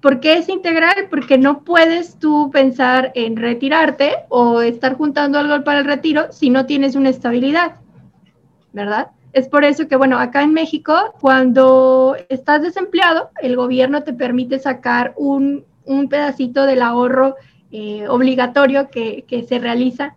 ¿Por 0.00 0.20
qué 0.20 0.38
es 0.38 0.48
integral? 0.48 1.08
Porque 1.10 1.36
no 1.36 1.62
puedes 1.62 2.18
tú 2.18 2.50
pensar 2.50 3.12
en 3.14 3.36
retirarte 3.36 4.14
o 4.28 4.62
estar 4.62 4.96
juntando 4.96 5.38
algo 5.38 5.62
para 5.62 5.80
el 5.80 5.84
retiro 5.84 6.32
si 6.32 6.48
no 6.48 6.64
tienes 6.66 6.94
una 6.94 7.10
estabilidad. 7.10 7.76
¿verdad? 8.72 9.08
Es 9.32 9.48
por 9.48 9.64
eso 9.64 9.88
que, 9.88 9.96
bueno, 9.96 10.18
acá 10.18 10.42
en 10.42 10.52
México, 10.52 11.14
cuando 11.20 12.16
estás 12.28 12.62
desempleado, 12.62 13.30
el 13.42 13.56
gobierno 13.56 14.02
te 14.02 14.12
permite 14.12 14.58
sacar 14.58 15.14
un, 15.16 15.64
pedacito 16.08 16.66
del 16.66 16.82
ahorro 16.82 17.36
eh, 17.72 18.06
obligatorio 18.08 18.90
que, 18.90 19.46
se 19.48 19.58
realiza. 19.58 20.16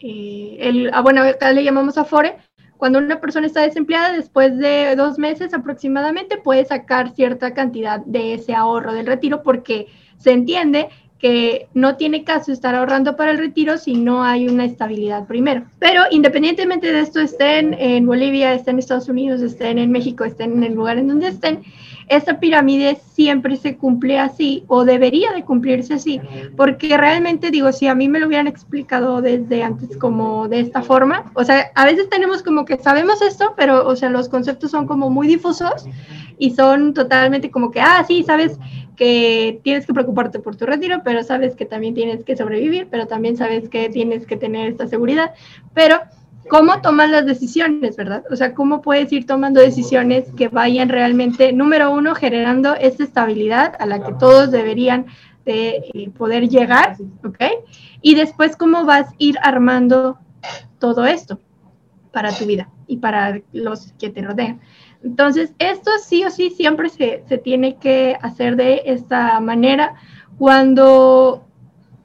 Eh, 0.00 0.56
el, 0.60 0.90
ah, 0.92 1.00
bueno, 1.00 1.22
acá 1.22 1.52
le 1.52 1.64
llamamos 1.64 1.98
Afore. 1.98 2.36
Cuando 2.78 3.00
una 3.00 3.20
persona 3.20 3.46
está 3.46 3.60
desempleada, 3.62 4.12
después 4.12 4.56
de 4.56 4.94
dos 4.96 5.18
meses 5.18 5.52
aproximadamente, 5.52 6.38
puede 6.38 6.64
sacar 6.64 7.14
cierta 7.14 7.52
cantidad 7.52 8.00
de 8.06 8.34
ese 8.34 8.54
ahorro 8.54 8.94
del 8.94 9.06
retiro 9.06 9.42
porque 9.42 9.88
se 10.16 10.32
entiende 10.32 10.88
que 11.18 11.68
no 11.74 11.96
tiene 11.96 12.24
caso 12.24 12.52
estar 12.52 12.74
ahorrando 12.74 13.16
para 13.16 13.32
el 13.32 13.38
retiro 13.38 13.76
si 13.76 13.94
no 13.94 14.22
hay 14.22 14.48
una 14.48 14.64
estabilidad 14.64 15.26
primero. 15.26 15.64
Pero 15.78 16.02
independientemente 16.10 16.92
de 16.92 17.00
esto, 17.00 17.20
estén 17.20 17.74
en 17.74 18.06
Bolivia, 18.06 18.54
estén 18.54 18.76
en 18.76 18.78
Estados 18.80 19.08
Unidos, 19.08 19.42
estén 19.42 19.78
en 19.78 19.90
México, 19.90 20.24
estén 20.24 20.52
en 20.52 20.64
el 20.64 20.74
lugar 20.74 20.98
en 20.98 21.08
donde 21.08 21.28
estén, 21.28 21.62
esta 22.08 22.40
pirámide 22.40 22.98
siempre 23.12 23.56
se 23.56 23.76
cumple 23.76 24.18
así 24.18 24.64
o 24.66 24.84
debería 24.84 25.32
de 25.32 25.44
cumplirse 25.44 25.94
así, 25.94 26.20
porque 26.56 26.96
realmente 26.96 27.50
digo, 27.50 27.70
si 27.72 27.86
a 27.86 27.94
mí 27.94 28.08
me 28.08 28.18
lo 28.18 28.26
hubieran 28.26 28.46
explicado 28.46 29.20
desde 29.20 29.62
antes 29.62 29.96
como 29.98 30.48
de 30.48 30.60
esta 30.60 30.82
forma, 30.82 31.30
o 31.34 31.44
sea, 31.44 31.70
a 31.74 31.84
veces 31.84 32.08
tenemos 32.08 32.42
como 32.42 32.64
que 32.64 32.78
sabemos 32.78 33.20
esto, 33.20 33.52
pero 33.56 33.86
o 33.86 33.94
sea, 33.94 34.08
los 34.08 34.28
conceptos 34.28 34.70
son 34.70 34.86
como 34.86 35.10
muy 35.10 35.26
difusos 35.26 35.84
y 36.38 36.50
son 36.50 36.94
totalmente 36.94 37.50
como 37.50 37.70
que, 37.70 37.80
ah, 37.80 38.02
sí, 38.06 38.22
sabes 38.22 38.58
que 38.98 39.60
tienes 39.62 39.86
que 39.86 39.94
preocuparte 39.94 40.40
por 40.40 40.56
tu 40.56 40.66
retiro, 40.66 41.02
pero 41.04 41.22
sabes 41.22 41.54
que 41.54 41.64
también 41.64 41.94
tienes 41.94 42.24
que 42.24 42.36
sobrevivir, 42.36 42.88
pero 42.90 43.06
también 43.06 43.36
sabes 43.36 43.68
que 43.68 43.88
tienes 43.88 44.26
que 44.26 44.36
tener 44.36 44.68
esta 44.68 44.88
seguridad, 44.88 45.32
pero 45.72 46.00
cómo 46.48 46.80
tomas 46.80 47.08
las 47.08 47.24
decisiones, 47.24 47.96
¿verdad? 47.96 48.24
O 48.30 48.36
sea, 48.36 48.54
cómo 48.54 48.82
puedes 48.82 49.12
ir 49.12 49.24
tomando 49.24 49.60
decisiones 49.60 50.32
que 50.36 50.48
vayan 50.48 50.88
realmente, 50.88 51.52
número 51.52 51.92
uno, 51.92 52.16
generando 52.16 52.74
esta 52.74 53.04
estabilidad 53.04 53.74
a 53.78 53.86
la 53.86 54.02
que 54.02 54.12
todos 54.14 54.50
deberían 54.50 55.06
de 55.44 55.84
eh, 55.94 56.10
poder 56.10 56.48
llegar, 56.48 56.96
¿ok? 57.24 57.38
Y 58.02 58.16
después, 58.16 58.56
cómo 58.56 58.84
vas 58.84 59.10
a 59.10 59.14
ir 59.18 59.36
armando 59.42 60.18
todo 60.80 61.06
esto 61.06 61.38
para 62.12 62.32
tu 62.32 62.46
vida 62.46 62.68
y 62.86 62.98
para 62.98 63.40
los 63.52 63.92
que 63.98 64.10
te 64.10 64.22
rodean. 64.22 64.60
Entonces, 65.02 65.52
esto 65.58 65.90
sí 66.02 66.24
o 66.24 66.30
sí 66.30 66.50
siempre 66.50 66.88
se, 66.88 67.22
se 67.28 67.38
tiene 67.38 67.76
que 67.76 68.16
hacer 68.20 68.56
de 68.56 68.82
esta 68.86 69.38
manera. 69.40 69.94
Cuando 70.38 71.44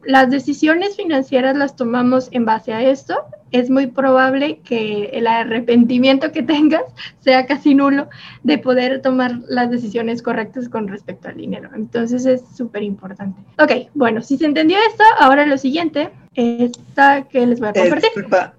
las 0.06 0.30
decisiones 0.30 0.96
financieras 0.96 1.56
las 1.58 1.76
tomamos 1.76 2.30
en 2.32 2.46
base 2.46 2.74
a 2.74 2.82
esto, 2.82 3.16
es 3.52 3.70
muy 3.70 3.88
probable 3.88 4.60
que 4.64 5.06
el 5.14 5.28
arrepentimiento 5.28 6.32
que 6.32 6.44
tengas 6.44 6.84
sea 7.20 7.46
casi 7.46 7.74
nulo 7.74 8.10
de 8.44 8.58
poder 8.58 9.02
tomar 9.02 9.40
las 9.48 9.70
decisiones 9.70 10.22
correctas 10.22 10.68
con 10.68 10.88
respecto 10.88 11.30
al 11.30 11.38
dinero. 11.38 11.70
Entonces 11.76 12.26
es 12.26 12.44
súper 12.56 12.84
importante. 12.84 13.40
Ok, 13.60 13.90
bueno, 13.94 14.22
si 14.22 14.38
se 14.38 14.46
entendió 14.46 14.78
esto, 14.90 15.04
ahora 15.20 15.46
lo 15.46 15.58
siguiente, 15.58 16.10
está 16.36 17.24
que 17.24 17.46
les 17.46 17.60
voy 17.60 17.70
a 17.70 17.72
eh, 17.72 17.90
compartir. 17.90 18.54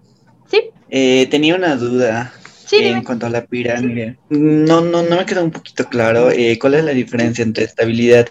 Sí. 0.55 0.71
Eh, 0.91 1.27
tenía 1.31 1.55
una 1.55 1.77
duda 1.77 2.33
en 2.73 3.05
cuanto 3.05 3.27
a 3.27 3.31
la 3.31 3.45
pirámide, 3.47 4.19
no, 4.29 4.81
no, 4.81 5.03
no 5.03 5.17
me 5.17 5.27
quedó 5.27 5.45
un 5.45 5.51
poquito 5.51 5.89
claro 5.89 6.31
eh, 6.31 6.59
cuál 6.59 6.75
es 6.75 6.85
la 6.85 6.93
diferencia 6.93 7.43
entre 7.43 7.65
estabilidad 7.65 8.27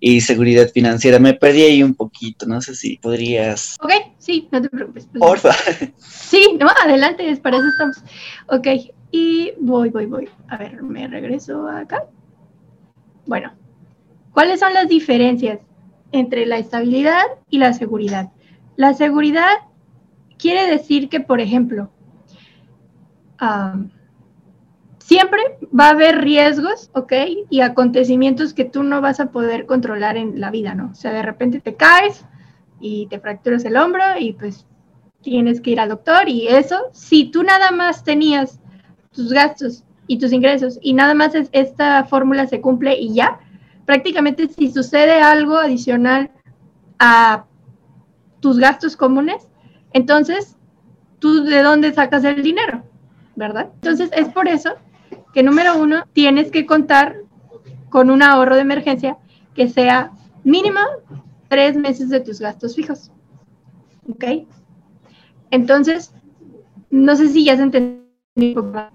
y 0.00 0.20
seguridad 0.20 0.68
financiera. 0.72 1.18
Me 1.18 1.34
perdí 1.34 1.62
ahí 1.62 1.82
un 1.82 1.94
poquito, 1.94 2.46
no 2.46 2.60
sé 2.60 2.74
si 2.74 2.96
podrías. 2.98 3.76
Ok, 3.82 3.92
sí, 4.18 4.48
no 4.50 4.60
te 4.60 4.68
preocupes. 4.68 5.06
Pues. 5.06 5.20
Porfa. 5.20 5.52
Sí, 5.98 6.56
no, 6.58 6.66
adelante, 6.82 7.28
es 7.28 7.38
para 7.38 7.58
eso 7.58 7.66
estamos. 7.68 7.98
Ok, 8.48 8.66
y 9.12 9.52
voy, 9.60 9.90
voy, 9.90 10.06
voy. 10.06 10.28
A 10.48 10.56
ver, 10.56 10.82
me 10.82 11.06
regreso 11.06 11.68
acá. 11.68 12.06
Bueno, 13.26 13.52
¿cuáles 14.32 14.60
son 14.60 14.74
las 14.74 14.88
diferencias 14.88 15.60
entre 16.12 16.46
la 16.46 16.58
estabilidad 16.58 17.24
y 17.50 17.58
la 17.58 17.72
seguridad? 17.72 18.30
La 18.76 18.94
seguridad 18.94 19.52
quiere 20.44 20.70
decir 20.70 21.08
que, 21.08 21.20
por 21.20 21.40
ejemplo, 21.40 21.88
siempre 24.98 25.40
va 25.72 25.86
a 25.86 25.92
haber 25.92 26.20
riesgos, 26.20 26.90
¿ok? 26.92 27.12
Y 27.48 27.62
acontecimientos 27.62 28.52
que 28.52 28.66
tú 28.66 28.82
no 28.82 29.00
vas 29.00 29.20
a 29.20 29.30
poder 29.30 29.64
controlar 29.64 30.18
en 30.18 30.38
la 30.42 30.50
vida, 30.50 30.74
¿no? 30.74 30.90
O 30.90 30.94
sea, 30.94 31.14
de 31.14 31.22
repente 31.22 31.60
te 31.60 31.76
caes 31.76 32.26
y 32.78 33.06
te 33.06 33.20
fracturas 33.20 33.64
el 33.64 33.78
hombro 33.78 34.02
y 34.20 34.34
pues 34.34 34.66
tienes 35.22 35.62
que 35.62 35.70
ir 35.70 35.80
al 35.80 35.88
doctor 35.88 36.28
y 36.28 36.46
eso, 36.48 36.76
si 36.92 37.30
tú 37.30 37.42
nada 37.42 37.70
más 37.70 38.04
tenías 38.04 38.60
tus 39.12 39.32
gastos 39.32 39.84
y 40.06 40.18
tus 40.18 40.30
ingresos 40.30 40.78
y 40.82 40.92
nada 40.92 41.14
más 41.14 41.32
esta 41.52 42.04
fórmula 42.04 42.46
se 42.48 42.60
cumple 42.60 42.98
y 43.00 43.14
ya, 43.14 43.40
prácticamente 43.86 44.46
si 44.48 44.70
sucede 44.70 45.22
algo 45.22 45.56
adicional 45.56 46.30
a 46.98 47.46
tus 48.40 48.58
gastos 48.58 48.94
comunes, 48.94 49.48
entonces, 49.94 50.56
¿tú 51.18 51.44
de 51.44 51.62
dónde 51.62 51.94
sacas 51.94 52.22
el 52.24 52.42
dinero? 52.42 52.82
¿verdad? 53.36 53.70
Entonces 53.74 54.10
es 54.12 54.28
por 54.28 54.48
eso 54.48 54.74
que 55.32 55.42
número 55.42 55.76
uno, 55.76 56.04
tienes 56.12 56.50
que 56.50 56.66
contar 56.66 57.16
con 57.88 58.10
un 58.10 58.22
ahorro 58.22 58.54
de 58.54 58.62
emergencia 58.62 59.18
que 59.54 59.68
sea 59.68 60.12
mínimo 60.44 60.80
tres 61.48 61.76
meses 61.76 62.08
de 62.08 62.20
tus 62.20 62.40
gastos 62.40 62.76
fijos. 62.76 63.10
¿Ok? 64.08 64.46
Entonces, 65.50 66.12
no 66.90 67.16
sé 67.16 67.28
si 67.28 67.44
ya 67.44 67.56
se 67.56 67.62
entendió 67.62 68.03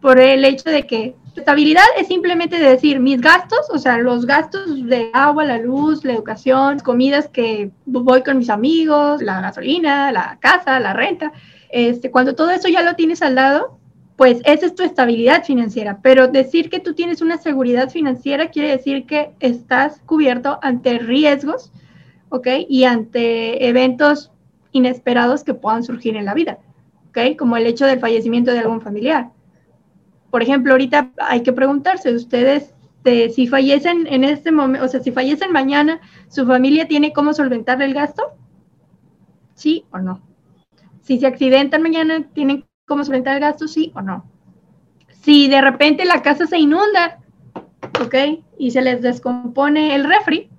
por 0.01 0.19
el 0.19 0.43
hecho 0.43 0.69
de 0.69 0.86
que 0.86 1.15
estabilidad 1.34 1.86
es 1.98 2.08
simplemente 2.08 2.60
decir 2.60 3.00
mis 3.00 3.22
gastos, 3.22 3.69
o 3.72 3.77
sea, 3.77 3.98
los 3.98 4.25
gastos 4.25 4.86
de 4.86 5.10
agua, 5.13 5.46
la 5.46 5.58
luz, 5.58 6.03
la 6.03 6.13
educación, 6.13 6.79
comidas 6.79 7.29
que 7.29 7.72
voy 7.86 8.22
con 8.22 8.38
mis 8.38 8.50
amigos, 8.50 9.22
la 9.22 9.39
gasolina, 9.39 10.12
la 10.12 10.38
casa, 10.41 10.77
la 10.81 10.91
renta. 10.91 11.31
Este, 11.69 12.12
cuando 12.12 12.36
todo 12.36 12.50
eso 12.50 12.67
ya 12.67 12.81
lo 12.81 12.96
tienes 12.96 13.22
al 13.22 13.36
lado, 13.36 13.79
pues 14.17 14.41
esa 14.43 14.65
es 14.65 14.75
tu 14.75 14.84
estabilidad 14.84 15.46
financiera. 15.46 16.00
Pero 16.01 16.27
decir 16.27 16.69
que 16.69 16.81
tú 16.81 16.93
tienes 16.93 17.22
una 17.22 17.38
seguridad 17.38 17.89
financiera 17.89 18.50
quiere 18.50 18.72
decir 18.72 19.05
que 19.05 19.31
estás 19.39 20.01
cubierto 20.05 20.60
ante 20.62 21.00
riesgos, 21.00 21.72
¿ok? 22.27 22.48
Y 22.67 22.84
ante 22.84 23.69
eventos 23.69 24.31
inesperados 24.74 25.46
que 25.46 25.53
puedan 25.53 25.86
surgir 25.86 26.17
en 26.17 26.25
la 26.25 26.34
vida, 26.34 26.60
¿ok? 27.10 27.38
Como 27.38 27.58
el 27.58 27.68
hecho 27.68 27.86
del 27.86 28.00
fallecimiento 28.00 28.51
de 28.51 28.60
algún 28.60 28.82
familiar. 28.82 29.32
Por 30.32 30.42
ejemplo, 30.42 30.74
ahorita 30.74 31.12
hay 31.18 31.44
que 31.44 31.54
preguntarse, 31.54 32.13
ustedes, 32.13 32.74
si 33.34 33.48
fallecen 33.48 34.08
en 34.08 34.24
este 34.24 34.51
momento, 34.51 34.86
o 34.86 34.88
sea, 34.88 35.00
si 35.00 35.12
fallecen 35.12 35.51
mañana, 35.51 36.00
¿su 36.28 36.46
familia 36.46 36.88
tiene 36.88 37.13
cómo 37.13 37.34
solventar 37.34 37.82
el 37.82 37.94
gasto? 37.94 38.24
¿Sí 39.56 39.86
o 39.92 39.98
no? 39.98 40.22
Si 41.01 41.20
se 41.20 41.25
accidentan 41.25 41.82
mañana, 41.82 42.28
¿tienen 42.34 42.66
cómo 42.89 43.06
solventar 43.06 43.36
el 43.36 43.42
gasto, 43.42 43.68
sí 43.68 43.92
o 43.96 44.01
no. 44.01 44.25
Si 45.22 45.48
de 45.48 45.62
repente 45.62 46.06
la 46.06 46.22
casa 46.22 46.48
se 46.48 46.58
inunda, 46.58 47.20
¿ok? 48.04 48.44
Y 48.58 48.72
se 48.72 48.82
les 48.82 49.01
descompone 49.01 49.96
el 49.96 50.04
refri, 50.04 50.50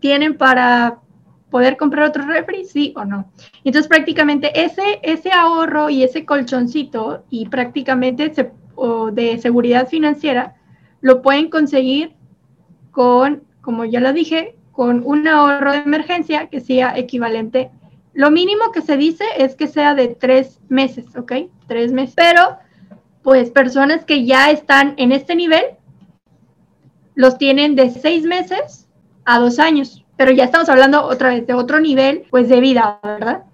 tienen 0.00 0.38
para 0.38 1.00
poder 1.50 1.76
comprar 1.76 2.08
otro 2.08 2.24
refri, 2.26 2.64
sí 2.64 2.92
o 2.96 3.04
no. 3.04 3.30
Entonces 3.64 3.88
prácticamente 3.88 4.50
ese, 4.64 5.00
ese 5.02 5.32
ahorro 5.32 5.90
y 5.90 6.02
ese 6.02 6.24
colchoncito 6.24 7.24
y 7.30 7.48
prácticamente 7.48 8.32
de 9.12 9.38
seguridad 9.38 9.88
financiera 9.88 10.56
lo 11.00 11.22
pueden 11.22 11.48
conseguir 11.48 12.14
con, 12.90 13.44
como 13.60 13.84
ya 13.84 14.00
lo 14.00 14.12
dije, 14.12 14.56
con 14.72 15.02
un 15.04 15.26
ahorro 15.26 15.72
de 15.72 15.78
emergencia 15.78 16.48
que 16.48 16.60
sea 16.60 16.96
equivalente. 16.96 17.70
Lo 18.12 18.30
mínimo 18.30 18.72
que 18.72 18.82
se 18.82 18.96
dice 18.96 19.24
es 19.36 19.54
que 19.54 19.66
sea 19.66 19.94
de 19.94 20.08
tres 20.08 20.60
meses, 20.68 21.16
¿ok? 21.16 21.32
Tres 21.66 21.92
meses. 21.92 22.14
Pero, 22.16 22.58
pues 23.22 23.50
personas 23.50 24.04
que 24.04 24.24
ya 24.24 24.50
están 24.50 24.94
en 24.96 25.12
este 25.12 25.34
nivel, 25.34 25.64
los 27.14 27.38
tienen 27.38 27.74
de 27.74 27.90
seis 27.90 28.24
meses 28.24 28.88
a 29.24 29.38
dos 29.38 29.58
años. 29.58 30.04
Pero 30.18 30.32
ya 30.32 30.44
estamos 30.44 30.68
hablando 30.68 31.04
otra 31.04 31.28
vez 31.28 31.46
de 31.46 31.54
otro 31.54 31.78
nivel, 31.78 32.26
pues 32.28 32.48
de 32.48 32.60
vida, 32.60 32.98
¿verdad? 33.04 33.44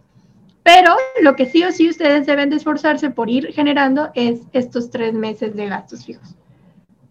Pero 0.62 0.96
lo 1.20 1.36
que 1.36 1.44
sí 1.44 1.62
o 1.62 1.70
sí 1.70 1.90
ustedes 1.90 2.24
deben 2.24 2.48
de 2.48 2.56
esforzarse 2.56 3.10
por 3.10 3.28
ir 3.28 3.52
generando 3.52 4.10
es 4.14 4.40
estos 4.54 4.90
tres 4.90 5.12
meses 5.12 5.54
de 5.54 5.66
gastos 5.66 6.06
fijos. 6.06 6.34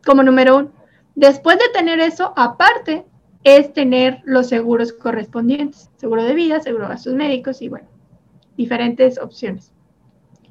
Como 0.04 0.24
número 0.24 0.58
uno. 0.58 0.72
Después 1.14 1.60
de 1.60 1.70
tener 1.72 2.00
eso, 2.00 2.34
aparte, 2.36 3.06
es 3.44 3.72
tener 3.74 4.22
los 4.26 4.48
seguros 4.50 4.92
correspondientes. 4.92 5.92
Seguro 5.98 6.24
de 6.24 6.34
vida, 6.34 6.60
seguro 6.60 6.86
de 6.86 6.90
gastos 6.90 7.14
médicos 7.14 7.62
y 7.62 7.70
bueno, 7.70 7.88
diferentes 8.58 9.20
opciones. 9.20 9.72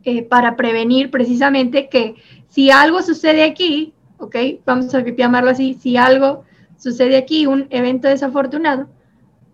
Eh, 0.04 0.22
para 0.22 0.54
prevenir 0.54 1.10
precisamente 1.10 1.88
que 1.88 2.14
si 2.46 2.70
algo 2.70 3.02
sucede 3.02 3.42
aquí, 3.42 3.94
¿ok? 4.18 4.36
Vamos 4.64 4.94
a 4.94 5.00
llamarlo 5.00 5.50
así, 5.50 5.74
si 5.74 5.96
algo 5.96 6.44
sucede 6.82 7.16
aquí, 7.16 7.46
un 7.46 7.68
evento 7.70 8.08
desafortunado, 8.08 8.88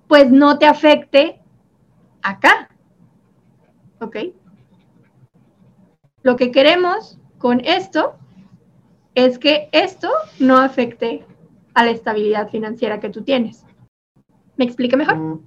pues 0.07 0.31
no 0.31 0.59
te 0.59 0.65
afecte 0.65 1.43
acá. 2.23 2.71
¿Ok? 4.01 4.17
Lo 6.23 6.37
que 6.37 6.51
queremos 6.51 7.19
con 7.37 7.61
esto 7.61 8.15
es 9.15 9.39
que 9.39 9.69
esto 9.73 10.09
no 10.39 10.57
afecte 10.57 11.27
a 11.75 11.85
la 11.85 11.91
estabilidad 11.91 12.49
financiera 12.49 12.99
que 12.99 13.11
tú 13.11 13.23
tienes. 13.23 13.67
¿Me 14.57 14.65
explique 14.65 14.97
mejor? 14.97 15.41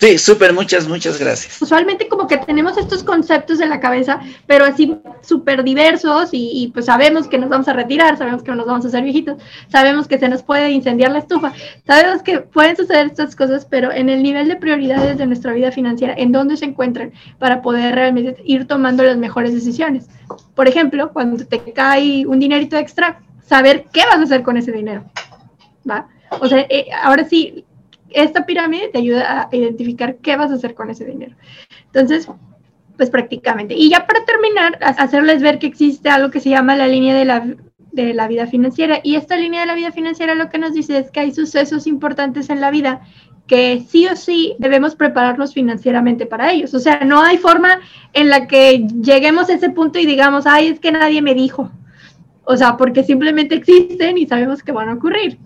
Sí, 0.00 0.16
súper, 0.16 0.52
muchas, 0.52 0.86
muchas 0.86 1.18
gracias. 1.18 1.60
Usualmente 1.60 2.06
como 2.06 2.28
que 2.28 2.36
tenemos 2.36 2.78
estos 2.78 3.02
conceptos 3.02 3.60
en 3.60 3.68
la 3.68 3.80
cabeza, 3.80 4.20
pero 4.46 4.64
así 4.64 4.96
súper 5.22 5.64
diversos 5.64 6.28
y, 6.32 6.70
pues 6.72 6.86
sabemos 6.86 7.26
que 7.26 7.36
nos 7.36 7.48
vamos 7.48 7.66
a 7.66 7.72
retirar, 7.72 8.16
sabemos 8.16 8.44
que 8.44 8.52
nos 8.52 8.64
vamos 8.64 8.84
a 8.84 8.88
hacer 8.88 9.02
viejitos, 9.02 9.42
sabemos 9.68 10.06
que 10.06 10.18
se 10.18 10.28
nos 10.28 10.44
puede 10.44 10.70
incendiar 10.70 11.10
la 11.10 11.18
estufa, 11.18 11.52
sabemos 11.84 12.22
que 12.22 12.38
pueden 12.38 12.76
suceder 12.76 13.06
estas 13.06 13.34
cosas, 13.34 13.66
pero 13.66 13.90
en 13.90 14.08
el 14.08 14.22
nivel 14.22 14.46
de 14.46 14.54
prioridades 14.54 15.18
de 15.18 15.26
nuestra 15.26 15.52
vida 15.52 15.72
financiera, 15.72 16.14
¿en 16.16 16.30
dónde 16.30 16.56
se 16.56 16.66
encuentran 16.66 17.12
para 17.38 17.60
poder 17.60 17.96
realmente 17.96 18.40
ir 18.44 18.68
tomando 18.68 19.02
las 19.02 19.16
mejores 19.16 19.52
decisiones? 19.52 20.08
Por 20.54 20.68
ejemplo, 20.68 21.12
cuando 21.12 21.44
te 21.44 21.60
cae 21.72 22.24
un 22.24 22.38
dinerito 22.38 22.76
extra, 22.76 23.20
saber 23.44 23.86
qué 23.92 24.02
vas 24.06 24.18
a 24.18 24.22
hacer 24.22 24.42
con 24.42 24.56
ese 24.56 24.70
dinero, 24.70 25.04
¿va? 25.88 26.06
O 26.40 26.46
sea, 26.46 26.66
eh, 26.68 26.86
ahora 27.02 27.24
sí, 27.24 27.64
esta 28.10 28.46
pirámide 28.46 28.88
te 28.88 28.98
ayuda 28.98 29.48
a 29.50 29.56
identificar 29.56 30.16
qué 30.16 30.36
vas 30.36 30.50
a 30.50 30.54
hacer 30.54 30.74
con 30.74 30.90
ese 30.90 31.04
dinero. 31.04 31.34
Entonces, 31.86 32.28
pues 32.96 33.10
prácticamente. 33.10 33.74
Y 33.74 33.90
ya 33.90 34.06
para 34.06 34.24
terminar, 34.24 34.78
hacerles 34.80 35.40
ver 35.40 35.58
que 35.58 35.66
existe 35.66 36.08
algo 36.10 36.30
que 36.30 36.40
se 36.40 36.50
llama 36.50 36.76
la 36.76 36.88
línea 36.88 37.14
de 37.14 37.24
la, 37.24 37.46
de 37.92 38.12
la 38.12 38.28
vida 38.28 38.46
financiera. 38.46 39.00
Y 39.02 39.14
esta 39.14 39.36
línea 39.36 39.60
de 39.60 39.66
la 39.66 39.74
vida 39.74 39.92
financiera 39.92 40.34
lo 40.34 40.50
que 40.50 40.58
nos 40.58 40.74
dice 40.74 40.98
es 40.98 41.10
que 41.10 41.20
hay 41.20 41.32
sucesos 41.32 41.86
importantes 41.86 42.50
en 42.50 42.60
la 42.60 42.70
vida 42.70 43.02
que 43.46 43.82
sí 43.88 44.06
o 44.06 44.14
sí 44.14 44.56
debemos 44.58 44.94
prepararnos 44.94 45.54
financieramente 45.54 46.26
para 46.26 46.52
ellos. 46.52 46.74
O 46.74 46.80
sea, 46.80 47.00
no 47.04 47.22
hay 47.22 47.38
forma 47.38 47.80
en 48.12 48.28
la 48.28 48.46
que 48.46 48.86
lleguemos 49.00 49.48
a 49.48 49.54
ese 49.54 49.70
punto 49.70 49.98
y 49.98 50.04
digamos, 50.04 50.46
ay, 50.46 50.68
es 50.68 50.80
que 50.80 50.92
nadie 50.92 51.22
me 51.22 51.34
dijo. 51.34 51.70
O 52.44 52.56
sea, 52.56 52.76
porque 52.76 53.04
simplemente 53.04 53.54
existen 53.54 54.18
y 54.18 54.26
sabemos 54.26 54.62
que 54.62 54.72
van 54.72 54.88
a 54.88 54.94
ocurrir 54.94 55.38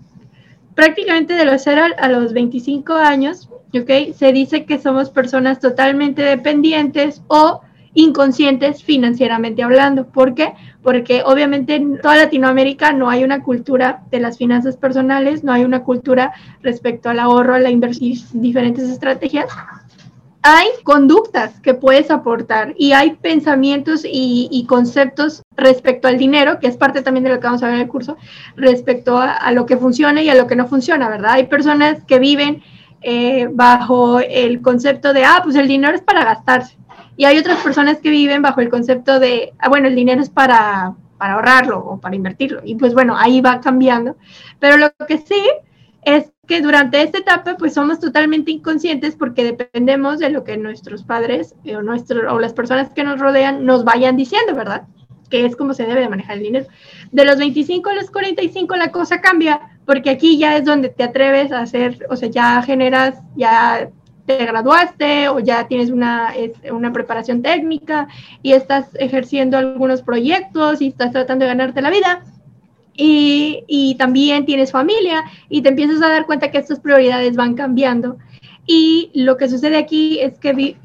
prácticamente 0.75 1.33
de 1.33 1.45
los 1.45 1.61
0 1.63 1.95
a 1.97 2.09
los 2.09 2.33
25 2.33 2.93
años, 2.93 3.49
¿ok? 3.73 4.13
Se 4.15 4.31
dice 4.31 4.65
que 4.65 4.79
somos 4.79 5.09
personas 5.09 5.59
totalmente 5.59 6.21
dependientes 6.21 7.21
o 7.27 7.61
inconscientes 7.93 8.83
financieramente 8.83 9.63
hablando. 9.63 10.07
¿Por 10.07 10.33
qué? 10.33 10.53
Porque 10.81 11.21
obviamente 11.23 11.75
en 11.75 11.99
toda 12.01 12.15
Latinoamérica 12.15 12.91
no 12.91 13.09
hay 13.09 13.23
una 13.23 13.43
cultura 13.43 14.03
de 14.09 14.19
las 14.19 14.37
finanzas 14.37 14.77
personales, 14.77 15.43
no 15.43 15.53
hay 15.53 15.63
una 15.63 15.83
cultura 15.83 16.33
respecto 16.61 17.09
al 17.09 17.19
ahorro, 17.19 17.55
a 17.55 17.59
la 17.59 17.69
inversión, 17.69 18.17
diferentes 18.33 18.89
estrategias 18.89 19.45
hay 20.43 20.67
conductas 20.83 21.61
que 21.61 21.73
puedes 21.73 22.11
aportar 22.11 22.73
y 22.77 22.91
hay 22.91 23.11
pensamientos 23.15 24.01
y, 24.05 24.65
conceptos 24.67 25.41
respecto 25.55 26.09
al 26.09 26.17
dinero, 26.17 26.59
que 26.59 26.67
es 26.67 26.75
parte 26.75 27.01
también 27.01 27.23
de 27.23 27.29
lo 27.29 27.39
que 27.39 27.47
vamos 27.47 27.63
a 27.63 27.67
ver 27.67 27.75
en 27.75 27.81
el 27.81 27.87
curso, 27.87 28.17
respecto 28.57 29.17
a, 29.17 29.51
lo 29.53 29.65
que 29.65 29.77
funciona 29.77 30.21
y 30.21 30.29
a 30.29 30.35
lo 30.35 30.45
que 30.45 30.57
no 30.57 30.67
funciona, 30.67 31.09
¿verdad? 31.09 31.31
Hay 31.31 31.47
personas 31.47 32.03
que 32.03 32.19
viven 32.19 32.61
eh, 33.01 33.47
bajo 33.51 34.19
el 34.19 34.61
concepto 34.61 35.13
de, 35.13 35.23
ah, 35.23 35.39
pues 35.43 35.55
el 35.55 35.69
dinero 35.69 35.95
es 35.95 36.01
para 36.01 36.25
gastarse. 36.25 36.77
Y 37.15 37.23
hay 37.23 37.37
otras 37.37 37.59
personas 37.63 37.99
que 37.99 38.09
viven 38.09 38.41
bajo 38.41 38.59
el 38.59 38.69
concepto 38.69 39.19
de, 39.19 39.53
ah, 39.59 39.69
bueno, 39.69 39.87
el 39.87 39.95
dinero 39.95 40.21
es 40.21 40.29
para, 40.29 40.93
para 41.17 41.35
ahorrarlo 41.35 41.79
o 41.79 42.01
para 42.01 42.17
invertirlo. 42.17 42.59
Y 42.65 42.75
pues 42.75 42.93
bueno, 42.93 43.15
ahí 43.17 43.39
va 43.39 43.61
cambiando. 43.61 44.17
Pero 44.59 44.75
lo 44.75 44.89
que 45.07 45.19
sí 45.19 45.41
es 46.01 46.32
que 46.47 46.61
durante 46.61 47.01
esta 47.01 47.19
etapa 47.19 47.55
pues 47.57 47.73
somos 47.73 47.99
totalmente 47.99 48.51
inconscientes 48.51 49.15
porque 49.15 49.45
dependemos 49.45 50.19
de 50.19 50.29
lo 50.29 50.43
que 50.43 50.57
nuestros 50.57 51.03
padres 51.03 51.55
eh, 51.63 51.77
o, 51.77 51.81
nuestro, 51.81 52.33
o 52.33 52.39
las 52.39 52.53
personas 52.53 52.89
que 52.89 53.03
nos 53.03 53.19
rodean 53.19 53.65
nos 53.65 53.85
vayan 53.85 54.17
diciendo, 54.17 54.53
¿verdad? 54.53 54.83
Que 55.29 55.45
es 55.45 55.55
como 55.55 55.73
se 55.73 55.85
debe 55.85 56.01
de 56.01 56.09
manejar 56.09 56.37
el 56.37 56.43
dinero. 56.43 56.65
De 57.11 57.23
los 57.23 57.37
25 57.37 57.89
a 57.89 57.93
los 57.93 58.11
45 58.11 58.75
la 58.75 58.91
cosa 58.91 59.21
cambia 59.21 59.61
porque 59.85 60.09
aquí 60.09 60.37
ya 60.37 60.57
es 60.57 60.65
donde 60.65 60.89
te 60.89 61.03
atreves 61.03 61.53
a 61.53 61.61
hacer, 61.61 62.05
o 62.09 62.17
sea, 62.17 62.29
ya 62.29 62.61
generas, 62.61 63.21
ya 63.37 63.89
te 64.25 64.45
graduaste 64.45 65.29
o 65.29 65.39
ya 65.39 65.67
tienes 65.67 65.91
una, 65.91 66.33
una 66.71 66.91
preparación 66.91 67.41
técnica 67.41 68.09
y 68.41 68.51
estás 68.51 68.87
ejerciendo 68.95 69.57
algunos 69.57 70.01
proyectos 70.01 70.81
y 70.81 70.87
estás 70.87 71.11
tratando 71.11 71.45
de 71.45 71.49
ganarte 71.49 71.81
la 71.81 71.89
vida 71.89 72.23
y, 72.95 73.95
también 73.97 74.45
tienes 74.45 74.71
familia 74.71 75.23
y 75.49 75.61
te 75.61 75.69
empiezas 75.69 76.01
a 76.01 76.09
dar 76.09 76.25
cuenta 76.25 76.51
que 76.51 76.57
estas 76.57 76.79
prioridades 76.79 77.35
van 77.35 77.55
cambiando. 77.55 78.17
Y 78.65 79.11
lo 79.13 79.37
que 79.37 79.49
sucede 79.49 79.77
aquí 79.77 80.19
es 80.19 80.37
que 80.39 80.77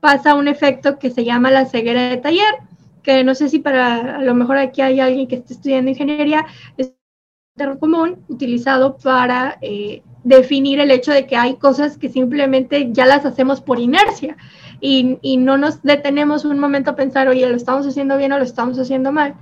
pasa 0.00 0.34
un 0.34 0.48
efecto 0.48 0.98
que 0.98 1.10
se 1.10 1.24
llama 1.24 1.50
la 1.50 1.66
ceguera 1.66 2.08
de 2.08 2.18
taller, 2.18 2.54
que 3.02 3.24
no 3.24 3.34
sé 3.34 3.48
si 3.48 3.58
para 3.58 4.16
a 4.16 4.22
lo 4.22 4.34
mejor 4.34 4.58
aquí 4.58 4.80
hay 4.80 5.00
alguien 5.00 5.26
que 5.28 5.36
esté 5.36 5.54
estudiando 5.54 5.90
ingeniería, 5.90 6.46
es 6.76 6.92
un 7.58 7.78
común 7.78 8.24
utilizado 8.28 8.98
para 8.98 9.56
eh, 9.62 10.02
definir 10.24 10.78
el 10.80 10.90
hecho 10.90 11.12
de 11.12 11.26
que 11.26 11.36
hay 11.36 11.56
cosas 11.56 11.96
que 11.96 12.10
simplemente 12.10 12.92
ya 12.92 13.06
las 13.06 13.24
hacemos 13.24 13.62
por 13.62 13.78
inercia 13.78 14.36
y, 14.80 15.18
y 15.22 15.38
no 15.38 15.56
nos 15.56 15.82
detenemos 15.82 16.44
un 16.44 16.58
momento 16.58 16.90
a 16.90 16.96
pensar, 16.96 17.28
oye, 17.28 17.48
lo 17.48 17.56
estamos 17.56 17.86
haciendo 17.86 18.18
bien 18.18 18.32
o 18.32 18.38
lo 18.38 18.44
estamos 18.44 18.78
haciendo 18.78 19.10
mal 19.10 19.36